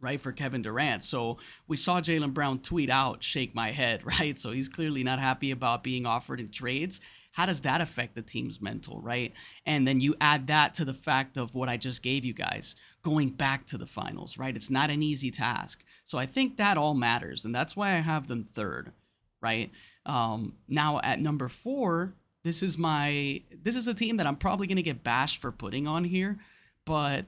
right, 0.00 0.20
for 0.20 0.32
Kevin 0.32 0.62
Durant. 0.62 1.02
So 1.02 1.38
we 1.68 1.76
saw 1.76 2.00
Jaylen 2.00 2.34
Brown 2.34 2.60
tweet 2.60 2.90
out, 2.90 3.22
shake 3.22 3.54
my 3.54 3.70
head, 3.70 4.04
right? 4.20 4.38
So 4.38 4.50
he's 4.50 4.68
clearly 4.68 5.04
not 5.04 5.18
happy 5.18 5.50
about 5.50 5.82
being 5.82 6.06
offered 6.06 6.40
in 6.40 6.50
trades. 6.50 7.00
How 7.32 7.46
does 7.46 7.60
that 7.62 7.80
affect 7.80 8.16
the 8.16 8.22
team's 8.22 8.60
mental, 8.60 9.00
right? 9.00 9.32
And 9.64 9.86
then 9.86 10.00
you 10.00 10.16
add 10.20 10.48
that 10.48 10.74
to 10.74 10.84
the 10.84 10.94
fact 10.94 11.36
of 11.36 11.54
what 11.54 11.68
I 11.68 11.76
just 11.76 12.02
gave 12.02 12.24
you 12.24 12.32
guys, 12.32 12.74
going 13.02 13.30
back 13.30 13.66
to 13.66 13.78
the 13.78 13.86
finals, 13.86 14.36
right? 14.36 14.56
It's 14.56 14.70
not 14.70 14.90
an 14.90 15.02
easy 15.02 15.30
task. 15.30 15.84
So 16.04 16.18
I 16.18 16.26
think 16.26 16.56
that 16.56 16.76
all 16.76 16.94
matters. 16.94 17.44
And 17.44 17.54
that's 17.54 17.76
why 17.76 17.90
I 17.90 17.98
have 17.98 18.26
them 18.26 18.44
third, 18.44 18.92
right? 19.40 19.70
Um, 20.06 20.54
now 20.68 21.00
at 21.04 21.20
number 21.20 21.48
four, 21.48 22.14
this 22.42 22.62
is 22.62 22.78
my 22.78 23.42
this 23.62 23.76
is 23.76 23.86
a 23.86 23.94
team 23.94 24.16
that 24.16 24.26
I'm 24.26 24.36
probably 24.36 24.66
gonna 24.66 24.82
get 24.82 25.04
bashed 25.04 25.40
for 25.40 25.52
putting 25.52 25.86
on 25.86 26.04
here, 26.04 26.38
but 26.84 27.26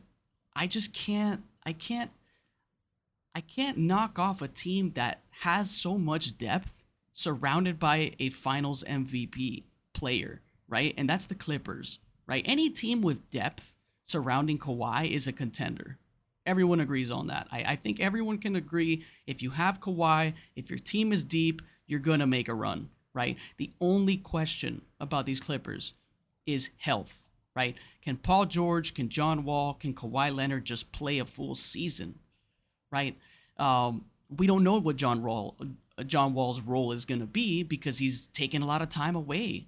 I 0.57 0.67
just 0.67 0.93
can't 0.93 1.43
I 1.65 1.73
can't 1.73 2.11
I 3.35 3.41
can't 3.41 3.79
knock 3.79 4.19
off 4.19 4.43
a 4.43 4.49
team 4.49 4.93
that 4.93 5.23
has 5.41 5.71
so 5.71 5.97
much 5.97 6.37
depth 6.37 6.85
surrounded 7.15 7.79
by 7.79 8.13
a 8.19 8.29
finals 8.29 8.85
MVP 8.85 9.65
player, 9.95 10.41
right? 10.69 10.95
And 10.99 11.09
that's 11.09 11.27
the 11.27 11.35
Clippers, 11.35 11.99
right? 12.27 12.45
Any 12.47 12.69
team 12.69 13.01
with 13.01 13.31
depth 13.31 13.73
surrounding 14.05 14.59
Kawhi 14.59 15.11
is 15.11 15.27
a 15.27 15.33
contender. 15.33 15.99
Everyone 16.45 16.81
agrees 16.81 17.11
on 17.11 17.29
that. 17.29 17.47
I, 17.51 17.65
I 17.69 17.77
think 17.77 18.01
everyone 18.01 18.39
can 18.39 18.57
agree 18.57 19.05
if 19.27 19.43
you 19.43 19.51
have 19.51 19.81
Kawhi, 19.81 20.35
if 20.57 20.69
your 20.69 20.79
team 20.79 21.13
is 21.13 21.25
deep, 21.25 21.63
you're 21.87 22.01
going 22.01 22.21
to 22.21 22.27
make 22.27 22.49
a 22.49 22.55
run, 22.55 22.91
right? 23.15 23.37
The 23.57 23.71
only 23.81 24.17
question 24.17 24.83
about 25.01 25.25
these 25.25 25.41
Clippers 25.41 25.95
is 26.45 26.71
health, 26.79 27.23
right? 27.55 27.77
Can 28.03 28.17
Paul 28.17 28.47
George, 28.47 28.93
can 28.93 29.09
John 29.09 29.45
Wall, 29.45 29.75
can 29.75 29.95
Kawhi 29.95 30.35
Leonard 30.35 30.65
just 30.65 30.93
play 30.93 31.19
a 31.19 31.25
full 31.25 31.55
season? 31.55 32.19
Right? 32.93 33.19
Um, 33.57 34.05
we 34.37 34.47
don't 34.47 34.63
know 34.63 34.79
what 34.79 34.97
John 34.97 35.23
Wall, 35.23 35.57
uh, 35.99 36.05
John 36.05 36.35
Wall's 36.35 36.61
role 36.61 36.93
is 36.93 37.05
going 37.05 37.21
to 37.21 37.27
be 37.27 37.63
because 37.63 37.99
he's 37.99 38.29
taken 38.29 38.63
a 38.63 38.67
lot 38.67 38.83
of 38.83 38.89
time 38.89 39.17
away 39.17 39.67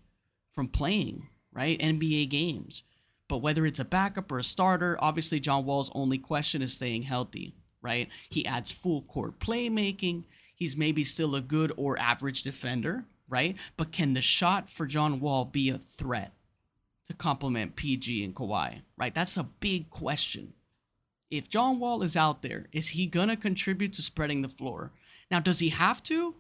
from 0.52 0.68
playing, 0.68 1.28
right? 1.52 1.78
NBA 1.80 2.30
games. 2.30 2.82
But 3.26 3.38
whether 3.38 3.66
it's 3.66 3.80
a 3.80 3.84
backup 3.84 4.30
or 4.30 4.38
a 4.38 4.44
starter, 4.44 4.96
obviously 5.00 5.40
John 5.40 5.64
Wall's 5.64 5.90
only 5.94 6.18
question 6.18 6.62
is 6.62 6.74
staying 6.74 7.02
healthy, 7.02 7.54
right? 7.82 8.08
He 8.28 8.46
adds 8.46 8.70
full 8.70 9.02
court 9.02 9.40
playmaking. 9.40 10.24
He's 10.54 10.76
maybe 10.76 11.02
still 11.02 11.34
a 11.34 11.40
good 11.40 11.72
or 11.76 11.98
average 11.98 12.42
defender, 12.42 13.06
right? 13.28 13.56
But 13.76 13.92
can 13.92 14.12
the 14.12 14.20
shot 14.20 14.70
for 14.70 14.86
John 14.86 15.18
Wall 15.18 15.46
be 15.46 15.70
a 15.70 15.78
threat? 15.78 16.32
to 17.06 17.14
complement 17.14 17.76
PG 17.76 18.24
and 18.24 18.34
Kawhi, 18.34 18.82
right? 18.96 19.14
That's 19.14 19.36
a 19.36 19.44
big 19.44 19.90
question. 19.90 20.54
If 21.36 21.48
John 21.48 21.78
Wall 21.78 22.02
is 22.02 22.16
out 22.16 22.42
there, 22.42 22.66
is 22.72 22.88
he 22.88 23.06
going 23.06 23.28
to 23.28 23.36
contribute 23.36 23.92
to 23.94 24.02
spreading 24.02 24.42
the 24.42 24.48
floor? 24.48 24.92
Now, 25.30 25.40
does 25.40 25.58
he 25.58 25.70
have 25.70 26.02
to? 26.04 26.36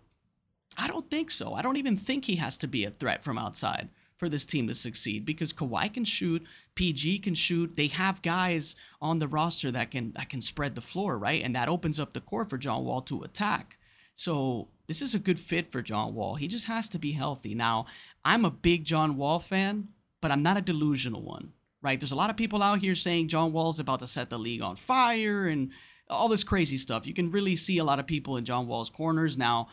I 0.76 0.88
don't 0.88 1.10
think 1.10 1.30
so. 1.30 1.54
I 1.54 1.62
don't 1.62 1.76
even 1.76 1.96
think 1.96 2.24
he 2.24 2.36
has 2.36 2.56
to 2.58 2.66
be 2.66 2.84
a 2.84 2.90
threat 2.90 3.22
from 3.22 3.38
outside 3.38 3.88
for 4.16 4.28
this 4.28 4.46
team 4.46 4.66
to 4.68 4.74
succeed 4.74 5.24
because 5.24 5.52
Kawhi 5.52 5.92
can 5.92 6.04
shoot, 6.04 6.44
PG 6.74 7.20
can 7.20 7.34
shoot. 7.34 7.76
They 7.76 7.88
have 7.88 8.22
guys 8.22 8.76
on 9.00 9.18
the 9.18 9.28
roster 9.28 9.70
that 9.72 9.90
can 9.90 10.12
that 10.12 10.28
can 10.28 10.40
spread 10.40 10.74
the 10.74 10.80
floor, 10.80 11.18
right? 11.18 11.42
And 11.42 11.54
that 11.54 11.68
opens 11.68 11.98
up 11.98 12.12
the 12.12 12.20
court 12.20 12.50
for 12.50 12.58
John 12.58 12.84
Wall 12.84 13.02
to 13.02 13.22
attack. 13.22 13.78
So 14.14 14.68
this 14.86 15.02
is 15.02 15.14
a 15.14 15.18
good 15.18 15.38
fit 15.38 15.70
for 15.70 15.82
John 15.82 16.14
Wall. 16.14 16.36
He 16.36 16.48
just 16.48 16.66
has 16.66 16.88
to 16.90 16.98
be 16.98 17.12
healthy. 17.12 17.54
Now, 17.54 17.86
I'm 18.24 18.44
a 18.44 18.50
big 18.50 18.84
John 18.84 19.16
Wall 19.16 19.38
fan, 19.38 19.88
but 20.20 20.30
I'm 20.30 20.42
not 20.42 20.56
a 20.56 20.62
delusional 20.62 21.22
one, 21.22 21.52
right? 21.84 22.00
There's 22.00 22.12
a 22.12 22.16
lot 22.16 22.30
of 22.30 22.36
people 22.36 22.62
out 22.62 22.80
here 22.80 22.96
saying 22.96 23.28
John 23.28 23.52
Wall's 23.52 23.78
about 23.78 24.00
to 24.00 24.06
set 24.06 24.30
the 24.30 24.38
league 24.38 24.62
on 24.62 24.74
fire 24.74 25.46
and 25.46 25.70
all 26.08 26.28
this 26.28 26.42
crazy 26.42 26.78
stuff. 26.78 27.06
You 27.06 27.14
can 27.14 27.30
really 27.30 27.54
see 27.54 27.78
a 27.78 27.84
lot 27.84 28.00
of 28.00 28.06
people 28.06 28.36
in 28.36 28.44
John 28.44 28.66
Wall's 28.66 28.90
corners 28.90 29.38
now 29.38 29.68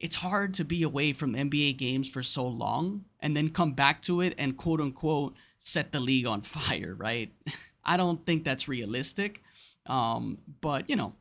it's 0.00 0.16
hard 0.16 0.52
to 0.54 0.64
be 0.64 0.82
away 0.82 1.12
from 1.12 1.34
NBA 1.34 1.78
games 1.78 2.10
for 2.10 2.22
so 2.22 2.46
long 2.46 3.06
and 3.20 3.36
then 3.36 3.48
come 3.48 3.72
back 3.72 4.02
to 4.02 4.20
it 4.20 4.34
and 4.36 4.56
quote 4.56 4.80
unquote 4.80 5.34
set 5.58 5.92
the 5.92 6.00
league 6.00 6.26
on 6.26 6.42
fire, 6.42 6.94
right? 6.94 7.32
I 7.84 7.96
don't 7.96 8.24
think 8.24 8.44
that's 8.44 8.68
realistic. 8.68 9.42
Um, 9.86 10.38
but, 10.60 10.88
you 10.88 10.96
know, 10.96 11.14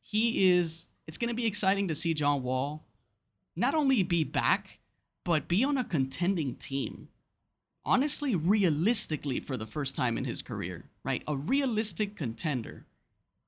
he 0.00 0.50
is, 0.50 0.88
it's 1.06 1.18
going 1.18 1.28
to 1.28 1.34
be 1.34 1.46
exciting 1.46 1.88
to 1.88 1.94
see 1.94 2.14
John 2.14 2.42
Wall 2.42 2.84
not 3.56 3.74
only 3.74 4.02
be 4.02 4.24
back, 4.24 4.80
but 5.24 5.48
be 5.48 5.64
on 5.64 5.76
a 5.76 5.84
contending 5.84 6.56
team. 6.56 7.08
Honestly, 7.90 8.36
realistically, 8.36 9.40
for 9.40 9.56
the 9.56 9.66
first 9.66 9.96
time 9.96 10.16
in 10.16 10.24
his 10.24 10.42
career, 10.42 10.84
right? 11.02 11.24
A 11.26 11.36
realistic 11.36 12.14
contender, 12.14 12.86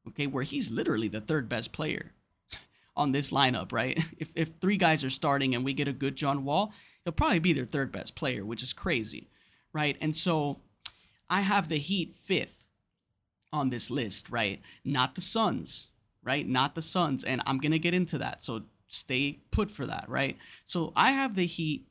okay, 0.09 0.27
where 0.27 0.43
he's 0.43 0.69
literally 0.69 1.07
the 1.07 1.21
third 1.21 1.49
best 1.49 1.71
player 1.71 2.11
on 2.97 3.13
this 3.13 3.31
lineup, 3.31 3.71
right? 3.71 3.97
If, 4.19 4.33
if 4.35 4.51
three 4.61 4.77
guys 4.77 5.05
are 5.05 5.11
starting 5.11 5.55
and 5.55 5.65
we 5.65 5.75
get 5.75 5.87
a 5.87 5.93
good 5.93 6.17
John 6.17 6.45
Wall, 6.45 6.73
he'll 7.05 7.13
probably 7.13 7.39
be 7.39 7.53
their 7.53 7.65
third 7.65 7.93
best 7.93 8.17
player, 8.17 8.45
which 8.45 8.65
is 8.65 8.73
crazy, 8.73 9.29
right? 9.73 9.97
And 10.01 10.13
so 10.13 10.59
I 11.31 11.43
have 11.43 11.69
the 11.69 11.79
Heat 11.79 12.13
fifth 12.13 12.69
on 13.53 13.71
this 13.71 13.93
list, 13.93 14.29
right? 14.29 14.61
Not 14.85 15.15
the 15.15 15.21
Suns, 15.21 15.87
right? 16.25 16.49
Not 16.49 16.75
the 16.75 16.83
Suns. 16.83 17.23
And 17.23 17.43
I'm 17.47 17.59
going 17.59 17.71
to 17.71 17.79
get 17.79 17.95
into 17.95 18.19
that. 18.19 18.43
So 18.43 18.63
stay 18.89 19.39
put 19.53 19.71
for 19.71 19.87
that, 19.87 20.07
right? 20.09 20.37
So 20.65 20.93
I 20.97 21.13
have 21.13 21.37
the 21.37 21.47
Heat 21.47 21.87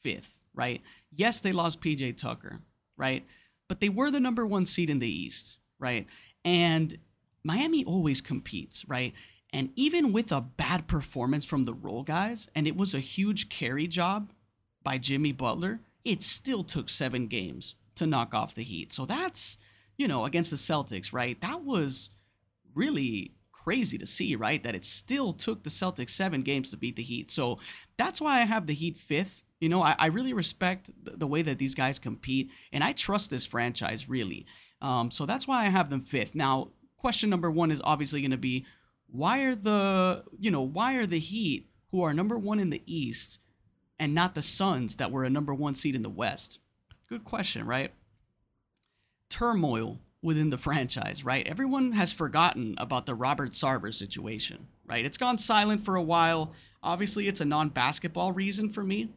fifth, 0.00 0.40
right? 0.54 0.80
Yes, 1.14 1.40
they 1.40 1.52
lost 1.52 1.80
PJ 1.80 2.16
Tucker, 2.16 2.60
right? 2.96 3.24
But 3.68 3.80
they 3.80 3.88
were 3.88 4.10
the 4.10 4.20
number 4.20 4.46
one 4.46 4.64
seed 4.64 4.90
in 4.90 4.98
the 4.98 5.08
East, 5.08 5.58
right? 5.78 6.06
And 6.44 6.96
Miami 7.44 7.84
always 7.84 8.20
competes, 8.20 8.86
right? 8.88 9.12
And 9.52 9.70
even 9.76 10.12
with 10.12 10.32
a 10.32 10.40
bad 10.40 10.88
performance 10.88 11.44
from 11.44 11.64
the 11.64 11.74
role 11.74 12.02
guys, 12.02 12.48
and 12.54 12.66
it 12.66 12.76
was 12.76 12.94
a 12.94 13.00
huge 13.00 13.48
carry 13.48 13.86
job 13.86 14.32
by 14.82 14.98
Jimmy 14.98 15.32
Butler, 15.32 15.80
it 16.04 16.22
still 16.22 16.64
took 16.64 16.88
seven 16.88 17.28
games 17.28 17.76
to 17.94 18.06
knock 18.06 18.34
off 18.34 18.54
the 18.54 18.64
Heat. 18.64 18.92
So 18.92 19.06
that's, 19.06 19.56
you 19.96 20.08
know, 20.08 20.24
against 20.24 20.50
the 20.50 20.56
Celtics, 20.56 21.12
right? 21.12 21.40
That 21.40 21.62
was 21.62 22.10
really 22.74 23.32
crazy 23.52 23.96
to 23.98 24.06
see, 24.06 24.34
right? 24.36 24.62
That 24.62 24.74
it 24.74 24.84
still 24.84 25.32
took 25.32 25.62
the 25.62 25.70
Celtics 25.70 26.10
seven 26.10 26.42
games 26.42 26.70
to 26.70 26.76
beat 26.76 26.96
the 26.96 27.02
Heat. 27.02 27.30
So 27.30 27.58
that's 27.96 28.20
why 28.20 28.40
I 28.40 28.44
have 28.44 28.66
the 28.66 28.74
Heat 28.74 28.98
fifth. 28.98 29.42
You 29.64 29.70
know, 29.70 29.82
I, 29.82 29.96
I 29.98 30.06
really 30.08 30.34
respect 30.34 30.90
the, 31.02 31.12
the, 31.12 31.26
way 31.26 31.40
that 31.40 31.56
these 31.56 31.74
guys 31.74 31.98
compete, 31.98 32.50
and 32.70 32.84
I 32.84 32.92
trust 32.92 33.30
this 33.30 33.46
franchise 33.46 34.10
really. 34.10 34.44
Um, 34.82 35.10
so 35.10 35.24
that's 35.24 35.48
why 35.48 35.64
I 35.64 35.70
have 35.70 35.88
them 35.88 36.02
fifth. 36.02 36.34
Now, 36.34 36.72
question 36.98 37.30
number 37.30 37.50
one 37.50 37.70
is 37.70 37.80
obviously 37.82 38.20
going 38.20 38.30
to 38.32 38.36
be 38.36 38.66
why 39.06 39.40
are 39.44 39.54
the 39.54 40.22
you 40.38 40.50
know 40.50 40.60
why 40.60 40.96
are 40.96 41.06
the 41.06 41.18
Heat 41.18 41.70
who 41.92 42.02
are 42.02 42.12
number 42.12 42.36
one 42.36 42.60
in 42.60 42.68
the 42.68 42.82
East 42.84 43.38
and 43.98 44.14
not 44.14 44.34
the 44.34 44.42
Suns 44.42 44.98
that 44.98 45.10
were 45.10 45.24
a 45.24 45.30
number 45.30 45.54
one 45.54 45.74
seed 45.74 45.94
in 45.94 46.02
the 46.02 46.10
West? 46.10 46.58
Good 47.08 47.24
question, 47.24 47.64
right? 47.64 47.90
Turmoil 49.30 49.98
within 50.20 50.50
the 50.50 50.58
franchise, 50.58 51.24
right? 51.24 51.46
Everyone 51.46 51.92
has 51.92 52.12
forgotten 52.12 52.74
about 52.76 53.06
the 53.06 53.14
Robert 53.14 53.52
Sarver 53.52 53.94
situation, 53.94 54.66
right? 54.84 55.06
It's 55.06 55.16
gone 55.16 55.38
silent 55.38 55.80
for 55.80 55.96
a 55.96 56.02
while. 56.02 56.52
Obviously, 56.82 57.28
it's 57.28 57.40
a 57.40 57.46
non 57.46 57.70
basketball 57.70 58.32
reason 58.32 58.68
for 58.68 58.84
me, 58.84 59.08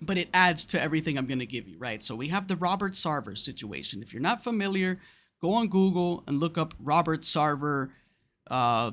but 0.00 0.18
it 0.18 0.28
adds 0.34 0.64
to 0.66 0.80
everything 0.80 1.16
I'm 1.16 1.26
going 1.26 1.38
to 1.38 1.46
give 1.46 1.68
you, 1.68 1.78
right? 1.78 2.02
So 2.02 2.14
we 2.14 2.28
have 2.28 2.46
the 2.46 2.56
Robert 2.56 2.92
Sarver 2.92 3.36
situation. 3.36 4.02
If 4.02 4.12
you're 4.12 4.22
not 4.22 4.42
familiar, 4.42 5.00
go 5.40 5.54
on 5.54 5.68
Google 5.68 6.22
and 6.26 6.38
look 6.38 6.58
up 6.58 6.74
Robert 6.78 7.20
Sarver 7.20 7.90
uh, 8.50 8.90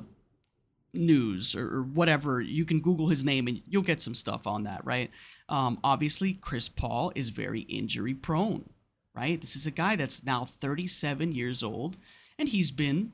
news 0.92 1.54
or, 1.54 1.78
or, 1.78 1.82
whatever. 1.82 2.40
You 2.40 2.64
can 2.64 2.80
Google 2.80 3.08
his 3.08 3.24
name 3.24 3.48
and 3.48 3.62
you'll 3.68 3.82
get 3.82 4.00
some 4.00 4.14
stuff 4.14 4.46
on 4.46 4.64
that, 4.64 4.84
right? 4.84 5.10
Um, 5.48 5.78
obviously, 5.84 6.34
Chris 6.34 6.68
Paul 6.68 7.12
is 7.14 7.28
very 7.28 7.60
injury 7.60 8.14
prone, 8.14 8.68
right? 9.14 9.40
This 9.40 9.56
is 9.56 9.66
a 9.66 9.70
guy 9.70 9.96
that's 9.96 10.24
now 10.24 10.44
37 10.44 11.32
years 11.32 11.62
old 11.62 11.96
and 12.38 12.48
he's 12.48 12.70
been, 12.70 13.12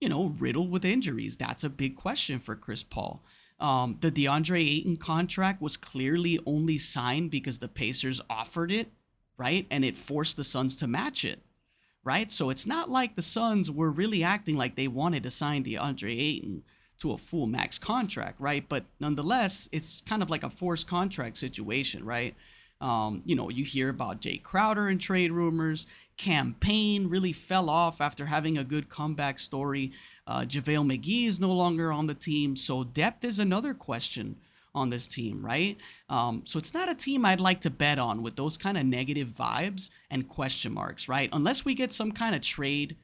you 0.00 0.08
know, 0.08 0.34
riddled 0.38 0.70
with 0.70 0.84
injuries. 0.84 1.36
That's 1.36 1.64
a 1.64 1.70
big 1.70 1.96
question 1.96 2.40
for 2.40 2.56
Chris 2.56 2.82
Paul. 2.82 3.22
Um, 3.60 3.98
the 4.00 4.10
DeAndre 4.10 4.66
Ayton 4.66 4.96
contract 4.96 5.60
was 5.60 5.76
clearly 5.76 6.40
only 6.46 6.78
signed 6.78 7.30
because 7.30 7.58
the 7.58 7.68
Pacers 7.68 8.20
offered 8.30 8.72
it, 8.72 8.90
right? 9.36 9.66
And 9.70 9.84
it 9.84 9.98
forced 9.98 10.36
the 10.36 10.44
Suns 10.44 10.78
to 10.78 10.86
match 10.86 11.24
it, 11.24 11.42
right? 12.02 12.30
So 12.30 12.48
it's 12.48 12.66
not 12.66 12.88
like 12.88 13.16
the 13.16 13.22
Suns 13.22 13.70
were 13.70 13.90
really 13.90 14.24
acting 14.24 14.56
like 14.56 14.76
they 14.76 14.88
wanted 14.88 15.22
to 15.24 15.30
sign 15.30 15.62
DeAndre 15.62 16.18
Ayton 16.18 16.62
to 17.00 17.12
a 17.12 17.18
full 17.18 17.46
max 17.46 17.78
contract, 17.78 18.40
right? 18.40 18.66
But 18.66 18.84
nonetheless, 18.98 19.68
it's 19.72 20.02
kind 20.02 20.22
of 20.22 20.30
like 20.30 20.42
a 20.42 20.50
forced 20.50 20.86
contract 20.86 21.36
situation, 21.36 22.04
right? 22.04 22.34
Um, 22.80 23.22
you 23.26 23.36
know, 23.36 23.50
you 23.50 23.64
hear 23.64 23.90
about 23.90 24.22
Jae 24.22 24.42
Crowder 24.42 24.88
and 24.88 25.00
trade 25.00 25.32
rumors. 25.32 25.86
Cam 26.16 26.54
Payne 26.60 27.08
really 27.08 27.32
fell 27.32 27.68
off 27.68 28.00
after 28.00 28.26
having 28.26 28.56
a 28.56 28.64
good 28.64 28.88
comeback 28.88 29.38
story. 29.38 29.92
Uh, 30.26 30.40
JaVale 30.40 30.98
McGee 30.98 31.26
is 31.26 31.40
no 31.40 31.52
longer 31.52 31.90
on 31.92 32.06
the 32.06 32.14
team. 32.14 32.56
So 32.56 32.84
depth 32.84 33.24
is 33.24 33.38
another 33.38 33.74
question 33.74 34.36
on 34.74 34.90
this 34.90 35.08
team, 35.08 35.44
right? 35.44 35.76
Um, 36.08 36.42
so 36.44 36.58
it's 36.58 36.74
not 36.74 36.88
a 36.88 36.94
team 36.94 37.24
I'd 37.24 37.40
like 37.40 37.60
to 37.62 37.70
bet 37.70 37.98
on 37.98 38.22
with 38.22 38.36
those 38.36 38.56
kind 38.56 38.78
of 38.78 38.86
negative 38.86 39.28
vibes 39.28 39.90
and 40.10 40.28
question 40.28 40.72
marks, 40.72 41.08
right? 41.08 41.28
Unless 41.32 41.64
we 41.64 41.74
get 41.74 41.90
some 41.90 42.12
kind 42.12 42.34
of 42.36 42.40
trade 42.40 42.96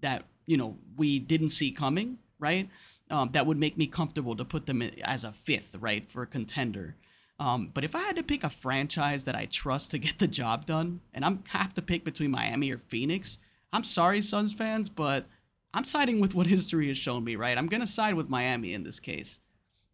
that, 0.00 0.24
you 0.46 0.56
know, 0.56 0.76
we 0.96 1.20
didn't 1.20 1.50
see 1.50 1.70
coming, 1.70 2.18
right? 2.40 2.68
um, 3.12 3.30
that 3.32 3.46
would 3.46 3.58
make 3.58 3.76
me 3.76 3.86
comfortable 3.86 4.34
to 4.34 4.44
put 4.44 4.66
them 4.66 4.82
as 5.04 5.22
a 5.22 5.32
fifth, 5.32 5.76
right, 5.78 6.08
for 6.08 6.22
a 6.22 6.26
contender. 6.26 6.96
Um, 7.38 7.70
but 7.72 7.84
if 7.84 7.94
I 7.94 8.00
had 8.00 8.16
to 8.16 8.22
pick 8.22 8.42
a 8.42 8.50
franchise 8.50 9.26
that 9.26 9.36
I 9.36 9.44
trust 9.46 9.90
to 9.90 9.98
get 9.98 10.18
the 10.18 10.26
job 10.26 10.66
done, 10.66 11.00
and 11.12 11.24
I'm 11.24 11.44
have 11.48 11.74
to 11.74 11.82
pick 11.82 12.04
between 12.04 12.30
Miami 12.30 12.70
or 12.72 12.78
Phoenix, 12.78 13.38
I'm 13.72 13.84
sorry, 13.84 14.22
Suns 14.22 14.52
fans, 14.52 14.88
but 14.88 15.26
I'm 15.74 15.84
siding 15.84 16.20
with 16.20 16.34
what 16.34 16.46
history 16.56 16.88
has 16.88 16.98
shown 16.98 17.24
me, 17.24 17.36
right? 17.36 17.56
I'm 17.56 17.66
gonna 17.66 17.86
side 17.86 18.14
with 18.14 18.28
Miami 18.28 18.74
in 18.74 18.84
this 18.84 19.00
case. 19.00 19.40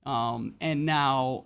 Um, 0.06 0.54
and 0.60 0.86
now 0.86 1.44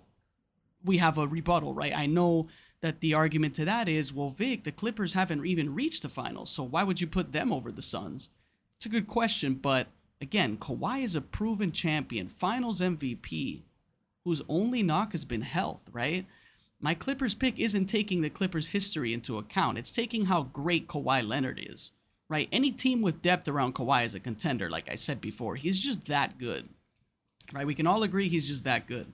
we 0.83 0.97
have 0.97 1.17
a 1.17 1.27
rebuttal, 1.27 1.73
right? 1.73 1.95
I 1.95 2.05
know 2.05 2.47
that 2.81 2.99
the 2.99 3.13
argument 3.13 3.55
to 3.55 3.65
that 3.65 3.87
is, 3.87 4.13
well, 4.13 4.29
Vic, 4.29 4.63
the 4.63 4.71
Clippers 4.71 5.13
haven't 5.13 5.45
even 5.45 5.73
reached 5.73 6.03
the 6.03 6.09
finals, 6.09 6.49
so 6.49 6.63
why 6.63 6.83
would 6.83 6.99
you 6.99 7.07
put 7.07 7.31
them 7.31 7.51
over 7.51 7.71
the 7.71 7.81
Suns? 7.81 8.29
It's 8.77 8.85
a 8.85 8.89
good 8.89 9.07
question, 9.07 9.55
but 9.55 9.87
Again, 10.23 10.55
Kawhi 10.55 11.03
is 11.03 11.17
a 11.17 11.21
proven 11.21 11.73
champion, 11.73 12.29
finals 12.29 12.79
MVP, 12.79 13.63
whose 14.23 14.41
only 14.47 14.81
knock 14.81 15.11
has 15.11 15.25
been 15.25 15.41
health, 15.41 15.81
right? 15.91 16.25
My 16.79 16.93
Clippers 16.93 17.35
pick 17.35 17.59
isn't 17.59 17.87
taking 17.87 18.21
the 18.21 18.29
Clippers' 18.29 18.69
history 18.69 19.13
into 19.13 19.37
account. 19.37 19.77
It's 19.77 19.91
taking 19.91 20.27
how 20.27 20.43
great 20.43 20.87
Kawhi 20.87 21.27
Leonard 21.27 21.59
is, 21.61 21.91
right? 22.29 22.47
Any 22.51 22.71
team 22.71 23.01
with 23.01 23.21
depth 23.21 23.47
around 23.47 23.75
Kawhi 23.75 24.05
is 24.05 24.15
a 24.15 24.19
contender, 24.19 24.69
like 24.69 24.89
I 24.89 24.95
said 24.95 25.21
before. 25.21 25.55
He's 25.55 25.79
just 25.79 26.05
that 26.05 26.37
good, 26.37 26.67
right? 27.51 27.67
We 27.67 27.75
can 27.75 27.87
all 27.87 28.03
agree 28.03 28.29
he's 28.29 28.47
just 28.47 28.63
that 28.65 28.87
good. 28.87 29.11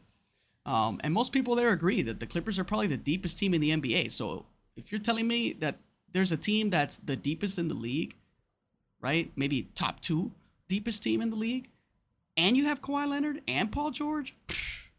Um, 0.66 1.00
and 1.04 1.13
most 1.13 1.32
people 1.32 1.56
there 1.56 1.72
agree 1.72 2.01
that 2.04 2.20
the 2.20 2.28
Clippers 2.28 2.60
are 2.60 2.63
probably 2.63 2.88
the 2.88 2.98
deepest 2.98 3.39
team 3.39 3.54
in 3.54 3.62
the 3.62 3.72
NBA. 3.72 4.12
So 4.12 4.46
if 4.75 4.92
you're 4.92 5.01
telling 5.01 5.28
me 5.28 5.54
that 5.54 5.78
there's 6.12 6.32
a 6.32 6.38
team 6.38 6.70
that's 6.70 6.98
the 6.98 7.16
deepest 7.16 7.58
in 7.58 7.68
the 7.68 7.74
league, 7.74 8.16
right? 9.01 9.32
Maybe 9.36 9.70
top 9.75 10.01
two, 10.01 10.32
deepest 10.68 11.04
team 11.04 11.22
in 11.22 11.30
the 11.30 11.36
league, 11.36 11.70
and 12.38 12.56
you 12.56 12.66
have 12.66 12.82
Kawhi 12.82 13.08
Leonard 13.08 13.42
and 13.48 13.72
Paul 13.72 13.92
George, 13.92 14.36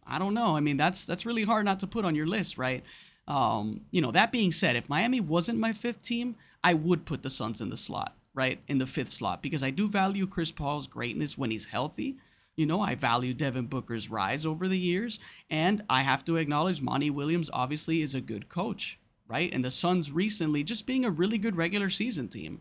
I 0.06 0.18
don't 0.18 0.34
know. 0.34 0.56
I 0.56 0.60
mean, 0.60 0.76
that's 0.76 1.06
that's 1.06 1.24
really 1.24 1.44
hard 1.44 1.64
not 1.64 1.80
to 1.80 1.86
put 1.86 2.04
on 2.04 2.14
your 2.14 2.26
list, 2.26 2.58
right? 2.58 2.82
Um, 3.28 3.82
you 3.92 4.00
know, 4.00 4.10
that 4.10 4.32
being 4.32 4.50
said, 4.50 4.76
if 4.76 4.88
Miami 4.88 5.20
wasn't 5.20 5.58
my 5.58 5.72
fifth 5.72 6.02
team, 6.02 6.34
I 6.62 6.74
would 6.74 7.04
put 7.04 7.22
the 7.22 7.30
Suns 7.30 7.60
in 7.60 7.70
the 7.70 7.76
slot, 7.76 8.16
right? 8.34 8.60
In 8.68 8.78
the 8.78 8.86
fifth 8.86 9.10
slot, 9.10 9.42
because 9.42 9.62
I 9.62 9.70
do 9.70 9.88
value 9.88 10.26
Chris 10.26 10.50
Paul's 10.50 10.86
greatness 10.86 11.38
when 11.38 11.50
he's 11.50 11.66
healthy. 11.66 12.16
You 12.56 12.66
know, 12.66 12.80
I 12.80 12.94
value 12.94 13.32
Devin 13.32 13.66
Booker's 13.66 14.10
rise 14.10 14.44
over 14.44 14.68
the 14.68 14.78
years, 14.78 15.18
and 15.48 15.82
I 15.88 16.02
have 16.02 16.24
to 16.26 16.36
acknowledge 16.36 16.82
Monty 16.82 17.08
Williams 17.08 17.50
obviously 17.52 18.02
is 18.02 18.14
a 18.14 18.20
good 18.20 18.48
coach, 18.48 18.98
right? 19.26 19.50
And 19.52 19.64
the 19.64 19.70
Suns 19.70 20.12
recently 20.12 20.62
just 20.62 20.86
being 20.86 21.04
a 21.04 21.10
really 21.10 21.38
good 21.38 21.56
regular 21.56 21.88
season 21.88 22.28
team, 22.28 22.60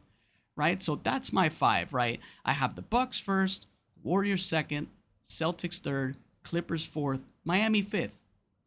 right? 0.55 0.81
So 0.81 0.95
that's 0.95 1.33
my 1.33 1.49
five, 1.49 1.93
right? 1.93 2.21
I 2.45 2.53
have 2.53 2.75
the 2.75 2.81
Bucks 2.81 3.19
first, 3.19 3.67
Warriors 4.01 4.45
second, 4.45 4.87
Celtics 5.27 5.79
third, 5.79 6.15
Clippers 6.43 6.85
fourth, 6.85 7.21
Miami 7.43 7.81
fifth, 7.81 8.17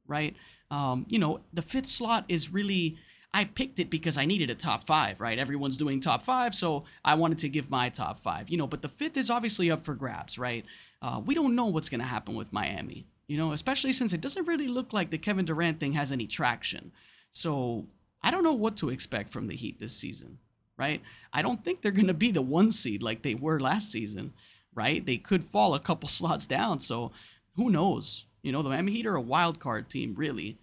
right? 0.07 0.37
Um, 0.71 1.07
you 1.09 1.19
know, 1.19 1.41
the 1.53 1.62
fifth 1.62 1.87
slot 1.87 2.25
is 2.29 2.53
really 2.53 2.99
I 3.35 3.45
picked 3.45 3.79
it 3.79 3.89
because 3.89 4.19
I 4.19 4.27
needed 4.27 4.51
a 4.51 4.55
top 4.55 4.85
five, 4.85 5.21
right? 5.21 5.39
Everyone's 5.39 5.79
doing 5.79 6.01
top 6.01 6.23
five, 6.23 6.55
so 6.55 6.85
I 7.05 7.15
wanted 7.15 7.39
to 7.41 7.49
give 7.49 7.71
my 7.71 7.89
top 7.89 8.19
five, 8.19 8.51
you 8.51 8.59
know. 8.59 8.67
But 8.67 8.83
the 8.83 8.89
fifth 8.89 9.17
is 9.17 9.31
obviously 9.31 9.71
up 9.71 9.85
for 9.85 9.95
grabs, 9.95 10.39
right? 10.39 10.67
Uh, 11.01 11.21
we 11.25 11.35
don't 11.35 11.55
know 11.55 11.67
what's 11.67 11.89
going 11.89 12.01
to 12.01 12.07
happen 12.07 12.35
with 12.35 12.53
Miami, 12.53 13.07
you 13.29 13.39
know, 13.39 13.53
especially 13.53 13.95
since 13.95 14.12
it 14.12 14.21
doesn't 14.21 14.47
really 14.47 14.69
look 14.69 14.93
like 14.93 15.11
the 15.11 15.19
Kevin 15.19 15.47
Durant 15.47 15.81
thing 15.81 15.95
has 15.95 16.12
any 16.12 16.27
traction. 16.27 16.93
So 17.31 17.87
I 18.23 18.31
don't 18.31 18.45
know 18.45 18.53
what 18.53 18.77
to 18.79 18.91
expect 18.91 19.33
from 19.33 19.47
the 19.47 19.57
Heat 19.57 19.81
this 19.81 19.97
season, 19.97 20.39
right? 20.77 21.01
I 21.33 21.41
don't 21.41 21.65
think 21.65 21.81
they're 21.81 21.91
going 21.91 22.07
to 22.09 22.15
be 22.15 22.33
the 22.33 22.43
one 22.43 22.71
seed 22.71 23.03
like 23.03 23.23
they 23.23 23.35
were 23.35 23.59
last 23.59 23.91
season, 23.91 24.35
right? 24.75 25.05
They 25.05 25.17
could 25.17 25.43
fall 25.43 25.75
a 25.75 25.81
couple 25.81 26.09
slots 26.11 26.47
down, 26.47 26.81
so 26.81 27.12
who 27.57 27.71
knows? 27.71 28.27
You 28.43 28.53
know, 28.53 28.61
the 28.61 28.69
Miami 28.69 28.93
Heat 28.93 29.07
are 29.07 29.17
a 29.17 29.21
wild 29.21 29.59
card 29.59 29.89
team, 29.89 30.15
really. 30.17 30.59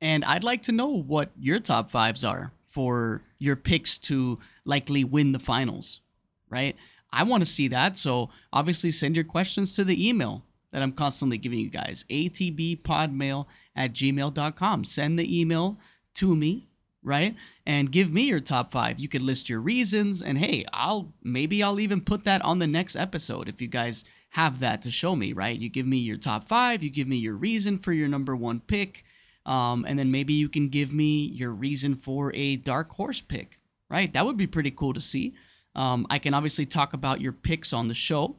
And 0.00 0.24
I'd 0.24 0.44
like 0.44 0.62
to 0.62 0.72
know 0.72 1.02
what 1.02 1.30
your 1.38 1.60
top 1.60 1.90
fives 1.90 2.24
are 2.24 2.52
for 2.66 3.22
your 3.38 3.56
picks 3.56 3.98
to 3.98 4.38
likely 4.64 5.04
win 5.04 5.32
the 5.32 5.38
finals, 5.38 6.00
right? 6.48 6.76
I 7.12 7.24
want 7.24 7.42
to 7.42 7.50
see 7.50 7.68
that. 7.68 7.96
So 7.96 8.30
obviously 8.52 8.90
send 8.90 9.16
your 9.16 9.24
questions 9.24 9.74
to 9.76 9.84
the 9.84 10.08
email 10.08 10.44
that 10.70 10.82
I'm 10.82 10.92
constantly 10.92 11.38
giving 11.38 11.58
you 11.58 11.68
guys 11.68 12.04
atbpodmail 12.08 13.46
at 13.74 13.92
gmail.com. 13.92 14.84
Send 14.84 15.18
the 15.18 15.40
email 15.40 15.78
to 16.14 16.36
me, 16.36 16.68
right? 17.02 17.34
And 17.66 17.90
give 17.90 18.12
me 18.12 18.22
your 18.22 18.40
top 18.40 18.70
five. 18.70 19.00
You 19.00 19.08
could 19.08 19.22
list 19.22 19.48
your 19.48 19.60
reasons, 19.60 20.22
and 20.22 20.38
hey, 20.38 20.64
I'll 20.72 21.12
maybe 21.22 21.62
I'll 21.62 21.80
even 21.80 22.00
put 22.00 22.24
that 22.24 22.42
on 22.42 22.58
the 22.58 22.66
next 22.66 22.94
episode 22.96 23.48
if 23.48 23.60
you 23.60 23.68
guys 23.68 24.04
have 24.30 24.60
that 24.60 24.82
to 24.82 24.90
show 24.90 25.16
me, 25.16 25.32
right? 25.32 25.58
You 25.58 25.68
give 25.68 25.86
me 25.86 25.96
your 25.96 26.16
top 26.16 26.46
five, 26.46 26.84
you 26.84 26.90
give 26.90 27.08
me 27.08 27.16
your 27.16 27.34
reason 27.34 27.78
for 27.78 27.92
your 27.92 28.06
number 28.06 28.36
one 28.36 28.60
pick 28.60 29.04
um, 29.46 29.84
and 29.88 29.98
then 29.98 30.10
maybe 30.10 30.32
you 30.32 30.48
can 30.48 30.68
give 30.68 30.92
me 30.92 31.24
your 31.26 31.52
reason 31.52 31.94
for 31.94 32.32
a 32.34 32.56
dark 32.56 32.92
horse 32.92 33.20
pick, 33.20 33.60
right? 33.88 34.12
That 34.12 34.26
would 34.26 34.36
be 34.36 34.46
pretty 34.46 34.70
cool 34.70 34.92
to 34.92 35.00
see. 35.00 35.34
Um, 35.74 36.06
I 36.10 36.18
can 36.18 36.34
obviously 36.34 36.66
talk 36.66 36.92
about 36.92 37.20
your 37.20 37.32
picks 37.32 37.72
on 37.72 37.88
the 37.88 37.94
show 37.94 38.36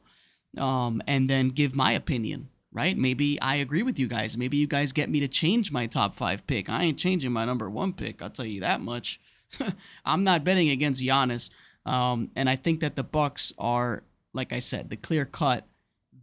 um, 0.57 1.01
and 1.07 1.29
then 1.29 1.49
give 1.49 1.75
my 1.75 1.93
opinion, 1.93 2.49
right? 2.71 2.97
Maybe 2.97 3.39
I 3.41 3.55
agree 3.55 3.83
with 3.83 3.97
you 3.97 4.07
guys. 4.07 4.37
Maybe 4.37 4.57
you 4.57 4.67
guys 4.67 4.91
get 4.91 5.09
me 5.09 5.19
to 5.21 5.27
change 5.27 5.71
my 5.71 5.87
top 5.87 6.15
five 6.15 6.45
pick. 6.45 6.69
I 6.69 6.83
ain't 6.83 6.99
changing 6.99 7.31
my 7.31 7.45
number 7.45 7.69
one 7.69 7.93
pick, 7.93 8.21
I'll 8.21 8.29
tell 8.29 8.45
you 8.45 8.61
that 8.61 8.81
much. 8.81 9.19
I'm 10.05 10.23
not 10.23 10.43
betting 10.43 10.69
against 10.69 11.01
Giannis. 11.01 11.49
Um, 11.85 12.29
and 12.35 12.49
I 12.49 12.55
think 12.55 12.81
that 12.81 12.95
the 12.95 13.03
Bucks 13.03 13.53
are, 13.57 14.03
like 14.33 14.53
I 14.53 14.59
said, 14.59 14.89
the 14.89 14.97
clear 14.97 15.25
cut 15.25 15.65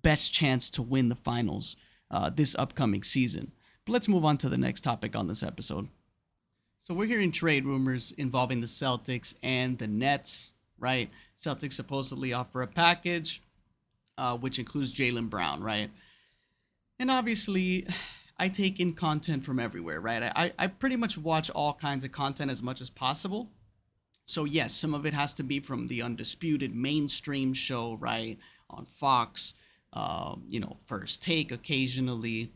best 0.02 0.32
chance 0.32 0.70
to 0.70 0.82
win 0.82 1.08
the 1.08 1.16
finals 1.16 1.76
uh, 2.10 2.30
this 2.30 2.54
upcoming 2.58 3.02
season. 3.02 3.52
But 3.88 3.94
let's 3.94 4.08
move 4.08 4.26
on 4.26 4.36
to 4.38 4.50
the 4.50 4.58
next 4.58 4.82
topic 4.82 5.16
on 5.16 5.28
this 5.28 5.42
episode. 5.42 5.88
So 6.78 6.92
we're 6.92 7.06
hearing 7.06 7.32
trade 7.32 7.64
rumors 7.64 8.12
involving 8.18 8.60
the 8.60 8.66
Celtics 8.66 9.34
and 9.42 9.78
the 9.78 9.86
Nets, 9.86 10.52
right? 10.78 11.08
Celtics 11.42 11.72
supposedly 11.72 12.34
offer 12.34 12.60
a 12.60 12.66
package, 12.66 13.42
uh, 14.18 14.36
which 14.36 14.58
includes 14.58 14.94
Jaylen 14.94 15.30
Brown, 15.30 15.62
right? 15.62 15.90
And 16.98 17.10
obviously, 17.10 17.86
I 18.38 18.50
take 18.50 18.78
in 18.78 18.92
content 18.92 19.42
from 19.42 19.58
everywhere, 19.58 20.02
right? 20.02 20.22
I, 20.36 20.52
I 20.58 20.66
pretty 20.66 20.96
much 20.96 21.16
watch 21.16 21.48
all 21.48 21.72
kinds 21.72 22.04
of 22.04 22.12
content 22.12 22.50
as 22.50 22.62
much 22.62 22.82
as 22.82 22.90
possible. 22.90 23.48
So, 24.26 24.44
yes, 24.44 24.74
some 24.74 24.92
of 24.92 25.06
it 25.06 25.14
has 25.14 25.32
to 25.36 25.42
be 25.42 25.60
from 25.60 25.86
the 25.86 26.02
undisputed 26.02 26.74
mainstream 26.74 27.54
show, 27.54 27.96
right? 27.98 28.36
On 28.68 28.84
Fox, 28.84 29.54
uh, 29.94 30.36
you 30.46 30.60
know, 30.60 30.76
First 30.84 31.22
Take 31.22 31.52
occasionally, 31.52 32.52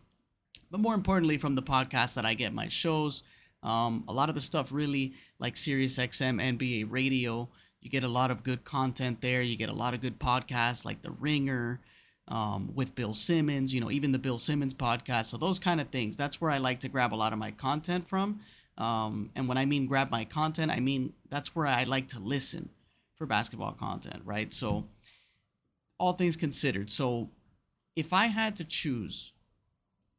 but 0.73 0.81
more 0.81 0.95
importantly, 0.95 1.37
from 1.37 1.55
the 1.55 1.63
podcast 1.63 2.15
that 2.15 2.25
I 2.25 2.33
get 2.33 2.55
my 2.55 2.67
shows. 2.67 3.23
Um, 3.63 4.05
a 4.09 4.13
lot 4.13 4.31
of 4.31 4.35
the 4.35 4.41
stuff 4.41 4.73
really 4.73 5.13
like 5.39 5.55
SiriusXM, 5.55 6.41
NBA 6.59 6.91
Radio. 6.91 7.51
You 7.83 7.91
get 7.91 8.05
a 8.05 8.09
lot 8.09 8.31
of 8.31 8.43
good 8.43 8.65
content 8.65 9.21
there. 9.21 9.43
You 9.43 9.55
get 9.55 9.69
a 9.69 9.75
lot 9.75 9.93
of 9.93 10.01
good 10.01 10.19
podcasts 10.19 10.87
like 10.87 11.03
The 11.03 11.11
Ringer 11.11 11.81
um, 12.27 12.73
with 12.75 12.95
Bill 12.95 13.13
Simmons, 13.13 13.75
you 13.75 13.81
know, 13.83 13.91
even 13.91 14.13
the 14.13 14.19
Bill 14.19 14.39
Simmons 14.39 14.73
podcast. 14.73 15.27
So 15.27 15.37
those 15.37 15.59
kind 15.59 15.79
of 15.79 15.89
things. 15.89 16.17
That's 16.17 16.41
where 16.41 16.51
I 16.51 16.57
like 16.57 16.81
to 16.81 16.89
grab 16.89 17.13
a 17.13 17.17
lot 17.17 17.35
of 17.35 17.39
my 17.39 17.51
content 17.51 18.09
from. 18.09 18.41
Um, 18.79 19.31
and 19.37 19.49
when 19.49 19.59
I 19.59 19.67
mean 19.67 19.87
grab 19.87 20.11
my 20.11 20.25
content, 20.25 20.73
I 20.73 20.81
mean 20.81 21.13
that's 21.29 21.55
where 21.55 21.67
I 21.67 21.85
like 21.85 22.09
to 22.09 22.19
listen 22.19 22.71
for 23.17 23.27
basketball 23.27 23.73
content, 23.73 24.23
right? 24.25 24.51
So 24.51 24.89
all 25.99 26.15
things 26.15 26.37
considered. 26.37 26.89
So 26.89 27.31
if 27.95 28.15
I 28.15 28.29
had 28.29 28.57
to 28.57 28.65
choose 28.65 29.35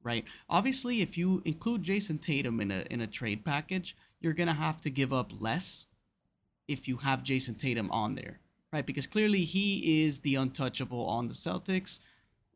right? 0.04 0.26
Obviously, 0.50 1.02
if 1.02 1.18
you 1.18 1.42
include 1.46 1.84
Jayson 1.84 2.20
Tatum 2.20 2.60
in 2.60 2.72
a 2.72 2.86
in 2.90 3.02
a 3.02 3.08
trade 3.08 3.44
package, 3.44 3.96
you're 4.20 4.34
gonna 4.34 4.54
have 4.54 4.82
to 4.82 4.90
give 4.90 5.14
up 5.14 5.32
less 5.40 5.86
if 6.68 6.88
you 6.88 6.98
have 6.98 7.24
Jayson 7.24 7.56
Tatum 7.56 7.92
on 7.92 8.16
there, 8.16 8.40
right? 8.72 8.86
Because 8.86 9.08
clearly 9.08 9.44
he 9.44 10.06
is 10.06 10.22
the 10.22 10.36
untouchable 10.36 11.06
on 11.06 11.28
the 11.28 11.34
Celtics. 11.34 12.00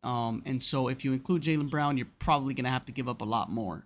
Um, 0.03 0.43
and 0.45 0.61
so 0.61 0.87
if 0.87 1.03
you 1.03 1.11
include 1.13 1.41
Jaylen 1.41 1.69
Brown, 1.69 1.97
you're 1.97 2.07
probably 2.19 2.53
gonna 2.53 2.71
have 2.71 2.85
to 2.85 2.91
give 2.91 3.09
up 3.09 3.21
a 3.21 3.25
lot 3.25 3.51
more. 3.51 3.85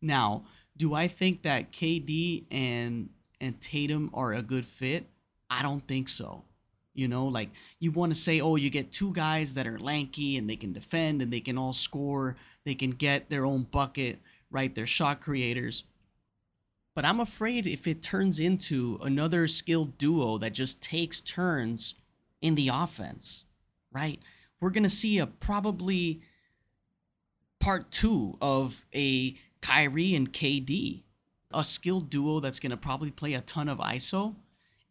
Now, 0.00 0.44
do 0.76 0.94
I 0.94 1.08
think 1.08 1.42
that 1.42 1.72
KD 1.72 2.44
and 2.50 3.10
and 3.40 3.60
Tatum 3.60 4.10
are 4.14 4.32
a 4.32 4.42
good 4.42 4.64
fit? 4.64 5.06
I 5.50 5.62
don't 5.62 5.86
think 5.86 6.08
so. 6.08 6.44
You 6.94 7.08
know, 7.08 7.26
like 7.26 7.48
you 7.78 7.90
want 7.90 8.12
to 8.12 8.18
say, 8.18 8.40
oh, 8.40 8.56
you 8.56 8.68
get 8.68 8.92
two 8.92 9.12
guys 9.12 9.54
that 9.54 9.66
are 9.66 9.78
lanky 9.78 10.36
and 10.36 10.48
they 10.48 10.56
can 10.56 10.72
defend 10.72 11.22
and 11.22 11.32
they 11.32 11.40
can 11.40 11.56
all 11.56 11.72
score 11.72 12.36
they 12.64 12.74
can 12.74 12.90
get 12.90 13.28
their 13.28 13.44
own 13.44 13.64
bucket, 13.64 14.20
right? 14.50 14.74
They're 14.74 14.86
shot 14.86 15.20
creators. 15.20 15.84
But 16.94 17.04
I'm 17.04 17.20
afraid 17.20 17.66
if 17.66 17.86
it 17.86 18.02
turns 18.02 18.38
into 18.38 18.98
another 19.02 19.48
skilled 19.48 19.96
duo 19.96 20.38
that 20.38 20.52
just 20.52 20.82
takes 20.82 21.20
turns 21.20 21.94
in 22.40 22.54
the 22.54 22.68
offense, 22.72 23.44
right? 23.92 24.20
We're 24.60 24.70
going 24.70 24.82
to 24.82 24.90
see 24.90 25.18
a 25.18 25.26
probably 25.26 26.20
part 27.60 27.90
two 27.90 28.36
of 28.40 28.84
a 28.94 29.36
Kyrie 29.62 30.14
and 30.14 30.32
KD, 30.32 31.02
a 31.54 31.64
skilled 31.64 32.10
duo 32.10 32.40
that's 32.40 32.58
going 32.60 32.70
to 32.70 32.76
probably 32.76 33.10
play 33.10 33.34
a 33.34 33.40
ton 33.40 33.68
of 33.68 33.78
ISO. 33.78 34.34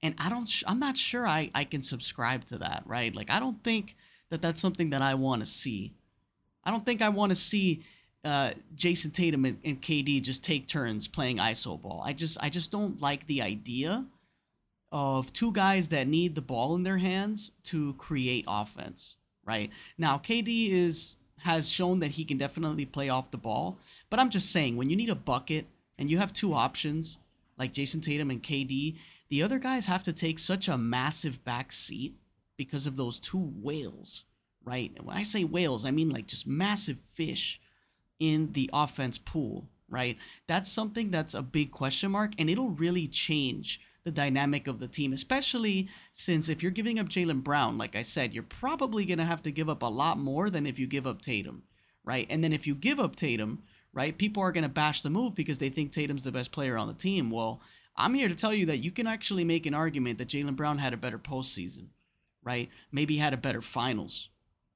And 0.01 0.15
I 0.17 0.29
don't, 0.29 0.49
I'm 0.65 0.79
not 0.79 0.97
sure 0.97 1.27
I, 1.27 1.51
I 1.53 1.65
can 1.65 1.83
subscribe 1.83 2.45
to 2.45 2.57
that, 2.59 2.83
right? 2.85 3.15
Like, 3.15 3.29
I 3.29 3.39
don't 3.39 3.63
think 3.63 3.95
that 4.31 4.41
that's 4.41 4.59
something 4.59 4.89
that 4.89 5.03
I 5.03 5.13
want 5.13 5.41
to 5.41 5.45
see. 5.45 5.93
I 6.63 6.71
don't 6.71 6.85
think 6.85 7.01
I 7.01 7.09
want 7.09 7.31
to 7.31 7.35
see 7.35 7.83
uh, 8.23 8.51
Jayson 8.75 9.11
Tatum 9.11 9.45
and, 9.45 9.57
and, 9.63 9.81
KD 9.81 10.21
just 10.21 10.43
take 10.43 10.67
turns 10.67 11.07
playing 11.07 11.37
iso 11.37 11.81
ball. 11.81 12.03
I 12.05 12.13
just 12.13 12.37
I 12.39 12.49
just 12.49 12.71
don't 12.71 13.01
like 13.01 13.25
the 13.25 13.41
idea 13.41 14.05
of 14.91 15.33
two 15.33 15.51
guys 15.51 15.89
that 15.89 16.07
need 16.07 16.35
the 16.35 16.41
ball 16.41 16.75
in 16.75 16.83
their 16.83 16.99
hands 16.99 17.51
to 17.63 17.93
create 17.93 18.45
offense. 18.47 19.15
Right 19.43 19.71
now, 19.97 20.19
KD 20.19 20.69
is 20.69 21.15
has 21.39 21.67
shown 21.67 21.99
that 22.01 22.11
he 22.11 22.23
can 22.23 22.37
definitely 22.37 22.85
play 22.85 23.09
off 23.09 23.31
the 23.31 23.37
ball, 23.37 23.79
but 24.11 24.19
I'm 24.19 24.29
just 24.29 24.51
saying 24.51 24.77
when 24.77 24.91
you 24.91 24.95
need 24.95 25.09
a 25.09 25.15
bucket 25.15 25.65
and 25.97 26.11
you 26.11 26.19
have 26.19 26.31
two 26.31 26.53
options 26.53 27.17
like 27.57 27.73
Jayson 27.73 28.01
Tatum 28.01 28.29
and 28.29 28.43
KD, 28.43 28.97
the 29.29 29.41
other 29.41 29.57
guys 29.57 29.87
have 29.87 30.03
to 30.03 30.13
take 30.13 30.37
such 30.37 30.67
a 30.67 30.77
massive 30.77 31.43
back 31.43 31.71
seat 31.71 32.15
because 32.55 32.85
of 32.85 32.97
those 32.97 33.17
two 33.17 33.51
whales 33.61 34.25
right? 34.63 34.91
And 34.95 35.05
when 35.05 35.17
I 35.17 35.23
say 35.23 35.43
whales, 35.43 35.85
I 35.85 35.91
mean 35.91 36.09
like 36.09 36.27
just 36.27 36.47
massive 36.47 36.99
fish 37.13 37.59
in 38.19 38.51
the 38.53 38.69
offense 38.71 39.17
pool, 39.17 39.67
right? 39.89 40.17
That's 40.47 40.71
something 40.71 41.11
that's 41.11 41.33
a 41.33 41.41
big 41.41 41.71
question 41.71 42.11
mark, 42.11 42.33
and 42.37 42.49
it'll 42.49 42.69
really 42.69 43.07
change 43.07 43.81
the 44.03 44.11
dynamic 44.11 44.67
of 44.67 44.79
the 44.79 44.87
team, 44.87 45.13
especially 45.13 45.87
since 46.11 46.49
if 46.49 46.63
you're 46.63 46.71
giving 46.71 46.97
up 46.97 47.09
Jaylen 47.09 47.43
Brown, 47.43 47.77
like 47.77 47.95
I 47.95 48.01
said, 48.01 48.33
you're 48.33 48.43
probably 48.43 49.05
going 49.05 49.19
to 49.19 49.25
have 49.25 49.43
to 49.43 49.51
give 49.51 49.69
up 49.69 49.83
a 49.83 49.87
lot 49.87 50.17
more 50.17 50.49
than 50.49 50.65
if 50.65 50.79
you 50.79 50.87
give 50.87 51.05
up 51.05 51.21
Tatum, 51.21 51.63
right? 52.03 52.25
And 52.29 52.43
then 52.43 52.53
if 52.53 52.65
you 52.65 52.73
give 52.73 52.99
up 52.99 53.15
Tatum, 53.15 53.61
right, 53.93 54.17
people 54.17 54.41
are 54.41 54.51
going 54.51 54.63
to 54.63 54.69
bash 54.69 55.01
the 55.01 55.09
move 55.09 55.35
because 55.35 55.59
they 55.59 55.69
think 55.69 55.91
Tatum's 55.91 56.23
the 56.23 56.31
best 56.31 56.51
player 56.51 56.77
on 56.77 56.87
the 56.87 56.93
team. 56.93 57.29
Well, 57.29 57.61
I'm 57.95 58.13
here 58.13 58.27
to 58.27 58.35
tell 58.35 58.53
you 58.53 58.65
that 58.67 58.77
you 58.77 58.91
can 58.91 59.05
actually 59.05 59.43
make 59.43 59.65
an 59.65 59.73
argument 59.73 60.17
that 60.17 60.29
Jaylen 60.29 60.55
Brown 60.55 60.79
had 60.79 60.93
a 60.93 60.97
better 60.97 61.19
postseason, 61.19 61.87
right? 62.43 62.69
Maybe 62.91 63.17
had 63.17 63.33
a 63.33 63.37
better 63.37 63.61
finals, 63.61 64.29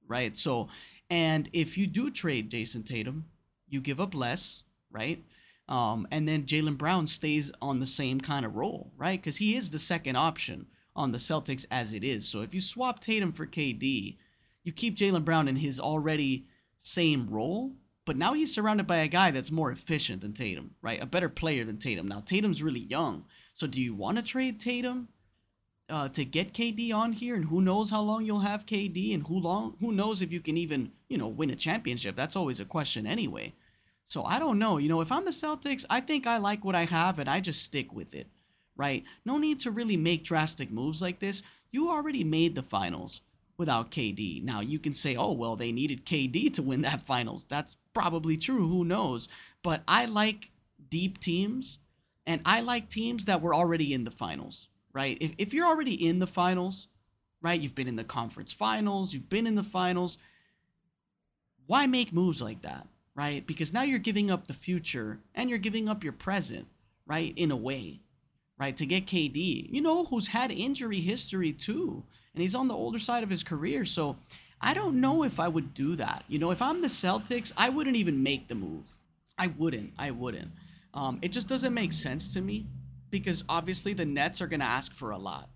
right? 0.07 0.35
So, 0.35 0.69
and 1.09 1.49
if 1.53 1.77
you 1.77 1.87
do 1.87 2.09
trade 2.11 2.49
Jayson 2.49 2.83
Tatum, 2.83 3.25
you 3.67 3.81
give 3.81 3.99
up 3.99 4.13
less, 4.15 4.63
right? 4.91 5.23
Um, 5.67 6.07
and 6.11 6.27
then 6.27 6.43
Jaylen 6.43 6.77
Brown 6.77 7.07
stays 7.07 7.51
on 7.61 7.79
the 7.79 7.87
same 7.87 8.21
kind 8.21 8.45
of 8.45 8.55
role, 8.55 8.91
right? 8.97 9.19
Because 9.19 9.37
he 9.37 9.55
is 9.55 9.71
the 9.71 9.79
second 9.79 10.15
option 10.15 10.67
on 10.95 11.11
the 11.11 11.17
Celtics 11.17 11.65
as 11.71 11.91
it 11.91 12.03
is. 12.03 12.27
So 12.27 12.41
if 12.41 12.53
you 12.53 12.61
swap 12.61 12.99
Tatum 12.99 13.33
for 13.33 13.45
KD, 13.47 14.17
you 14.63 14.71
keep 14.71 14.95
Jaylen 14.95 15.25
Brown 15.25 15.47
in 15.47 15.55
his 15.57 15.79
already 15.79 16.47
same 16.77 17.27
role, 17.29 17.73
But 18.05 18.17
now 18.17 18.33
he's 18.33 18.53
surrounded 18.53 18.85
by 18.85 18.97
a 18.97 19.07
guy 19.07 19.31
that's 19.31 19.51
more 19.51 19.71
efficient 19.71 20.21
than 20.21 20.33
Tatum, 20.33 20.75
right? 20.81 21.01
A 21.01 21.07
better 21.07 21.29
player 21.29 21.65
than 21.65 21.79
Tatum. 21.79 22.07
Now 22.07 22.19
Tatum's 22.19 22.61
really 22.61 22.81
young, 22.81 23.25
so 23.53 23.65
do 23.67 23.81
you 23.81 23.95
want 23.95 24.17
to 24.17 24.23
trade 24.23 24.59
Tatum 24.59 25.07
uh, 25.89 26.10
to 26.10 26.26
get 26.26 26.54
KD 26.54 26.93
on 26.93 27.13
here? 27.13 27.36
And 27.36 27.45
who 27.45 27.62
knows 27.62 27.89
how 27.91 28.02
long 28.02 28.26
you'll 28.26 28.39
have 28.39 28.65
KD, 28.65 29.13
and 29.13 29.26
who 29.28 29.39
long 29.39 29.76
who 29.80 29.91
knows 29.91 30.21
if 30.21 30.32
you 30.32 30.39
can 30.39 30.58
even 30.58 30.91
you 31.10 31.17
know 31.17 31.28
win 31.28 31.50
a 31.50 31.56
championship? 31.56 32.15
That's 32.15 32.36
always 32.36 32.60
a 32.60 32.65
question 32.65 33.06
anyway. 33.06 33.54
So 34.06 34.24
I 34.24 34.39
don't 34.39 34.60
know. 34.60 34.78
You 34.78 34.89
know, 34.89 35.02
if 35.02 35.12
I'm 35.12 35.26
the 35.26 35.32
Celtics, 35.32 35.86
I 35.89 36.00
think 36.00 36.28
I 36.28 36.38
like 36.38 36.63
what 36.63 36.76
I 36.76 36.86
have, 36.86 37.19
and 37.19 37.30
I 37.30 37.39
just 37.39 37.63
stick 37.63 37.91
with 37.93 38.13
it, 38.13 38.28
right? 38.76 39.04
No 39.26 39.38
need 39.38 39.60
to 39.62 39.71
really 39.71 39.98
make 39.98 40.24
drastic 40.24 40.71
moves 40.71 41.02
like 41.02 41.19
this. 41.19 41.41
You 41.71 41.89
already 41.89 42.24
made 42.24 42.56
the 42.56 42.63
finals 42.63 43.21
without 43.58 43.91
KD. 43.91 44.43
Now 44.43 44.60
you 44.60 44.80
can 44.80 44.93
say, 44.93 45.15
oh, 45.15 45.34
well, 45.34 45.56
they 45.56 45.71
needed 45.71 46.06
KD 46.06 46.54
to 46.54 46.62
win 46.62 46.82
that 46.82 47.06
finals. 47.06 47.45
That's 47.45 47.78
probably 47.93 48.38
true. 48.38 48.67
Who 48.67 48.84
knows? 48.84 49.28
But 49.63 49.84
I 49.88 50.06
like 50.06 50.52
deep 50.89 51.19
teams 51.19 51.80
and 52.26 52.41
I 52.45 52.62
like 52.62 52.89
teams 52.89 53.26
that 53.26 53.41
were 53.41 53.54
already 53.54 53.93
in 53.93 54.04
the 54.04 54.12
finals, 54.12 54.67
right? 54.95 55.17
If, 55.19 55.34
if 55.38 55.53
you're 55.53 55.67
already 55.67 56.08
in 56.08 56.19
the 56.19 56.25
finals, 56.25 56.88
right, 57.41 57.60
you've 57.60 57.75
been 57.75 57.89
in 57.89 57.97
the 57.97 58.03
conference 58.05 58.53
finals, 58.53 59.13
you've 59.13 59.29
been 59.29 59.45
in 59.45 59.55
the 59.55 59.63
finals, 59.63 60.17
why 61.67 61.86
make 61.86 62.13
moves 62.13 62.41
like 62.41 62.62
that, 62.62 62.88
right? 63.13 63.45
Because 63.45 63.73
now 63.73 63.81
you're 63.84 63.99
giving 63.99 64.31
up 64.31 64.47
the 64.47 64.53
future 64.53 65.19
and 65.36 65.49
you're 65.49 65.60
giving 65.60 65.89
up 65.89 66.03
your 66.03 66.13
present, 66.13 66.65
right, 67.05 67.34
in 67.36 67.51
a 67.51 67.58
way, 67.58 67.99
right, 68.58 68.77
to 68.77 68.86
get 68.86 69.05
KD, 69.05 69.67
you 69.69 69.81
know, 69.81 70.05
who's 70.05 70.27
had 70.27 70.49
injury 70.49 71.01
history 71.01 71.51
too 71.51 72.03
and 72.34 72.41
he's 72.41 72.55
on 72.55 72.69
the 72.69 72.73
older 72.73 72.99
side 72.99 73.23
of 73.23 73.29
his 73.29 73.43
career. 73.43 73.84
So 73.84 74.15
I 74.62 74.73
don't 74.73 75.01
know 75.01 75.23
if 75.23 75.39
I 75.39 75.47
would 75.49 75.73
do 75.73 75.97
that. 75.97 76.23
You 76.29 76.39
know, 76.39 76.51
if 76.51 76.62
I'm 76.62 76.81
the 76.81 76.88
Celtics, 76.88 77.51
I 77.58 77.69
wouldn't 77.69 77.97
even 77.97 78.23
make 78.23 78.47
the 78.47 78.55
move. 78.55 78.95
I 79.38 79.47
wouldn't. 79.47 79.93
I 79.97 80.12
wouldn't. 80.12 80.51
Um, 80.93 81.19
it 81.21 81.34
just 81.34 81.49
doesn't 81.49 81.73
make 81.73 81.91
sense 81.91 82.34
to 82.34 82.41
me 82.41 82.67
because 83.19 83.45
obviously 83.47 83.93
the 83.93 84.06
Nets 84.06 84.41
are 84.41 84.47
going 84.47 84.60
to 84.60 84.65
ask 84.65 84.93
for 84.93 85.12
a 85.12 85.17
lot, 85.17 85.49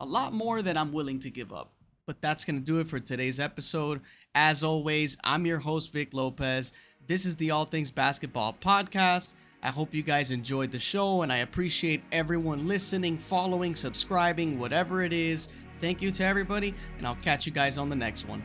a 0.00 0.04
lot 0.04 0.32
more 0.32 0.62
than 0.62 0.76
I'm 0.76 0.92
willing 0.92 1.20
to 1.20 1.30
give 1.30 1.52
up. 1.52 1.72
But 2.06 2.20
that's 2.20 2.44
going 2.44 2.58
to 2.58 2.64
do 2.64 2.80
it 2.80 2.88
for 2.88 2.98
today's 2.98 3.38
episode. 3.38 4.00
As 4.34 4.64
always, 4.64 5.16
I'm 5.22 5.46
your 5.46 5.60
host, 5.60 5.92
Vic 5.92 6.12
Lopez. 6.12 6.72
This 7.06 7.24
is 7.24 7.36
the 7.36 7.52
All 7.52 7.66
Things 7.66 7.92
Basketball 7.92 8.56
Podcast. 8.60 9.34
I 9.62 9.68
hope 9.68 9.94
you 9.94 10.02
guys 10.02 10.32
enjoyed 10.32 10.72
the 10.72 10.78
show 10.78 11.22
and 11.22 11.32
I 11.32 11.38
appreciate 11.38 12.02
everyone 12.10 12.66
listening, 12.66 13.16
following, 13.16 13.76
subscribing, 13.76 14.58
whatever 14.58 15.02
it 15.02 15.12
is. 15.12 15.48
Thank 15.78 16.02
you 16.02 16.10
to 16.10 16.24
everybody, 16.24 16.74
and 16.98 17.06
I'll 17.06 17.14
catch 17.14 17.46
you 17.46 17.52
guys 17.52 17.78
on 17.78 17.88
the 17.88 17.96
next 17.96 18.26
one. 18.26 18.42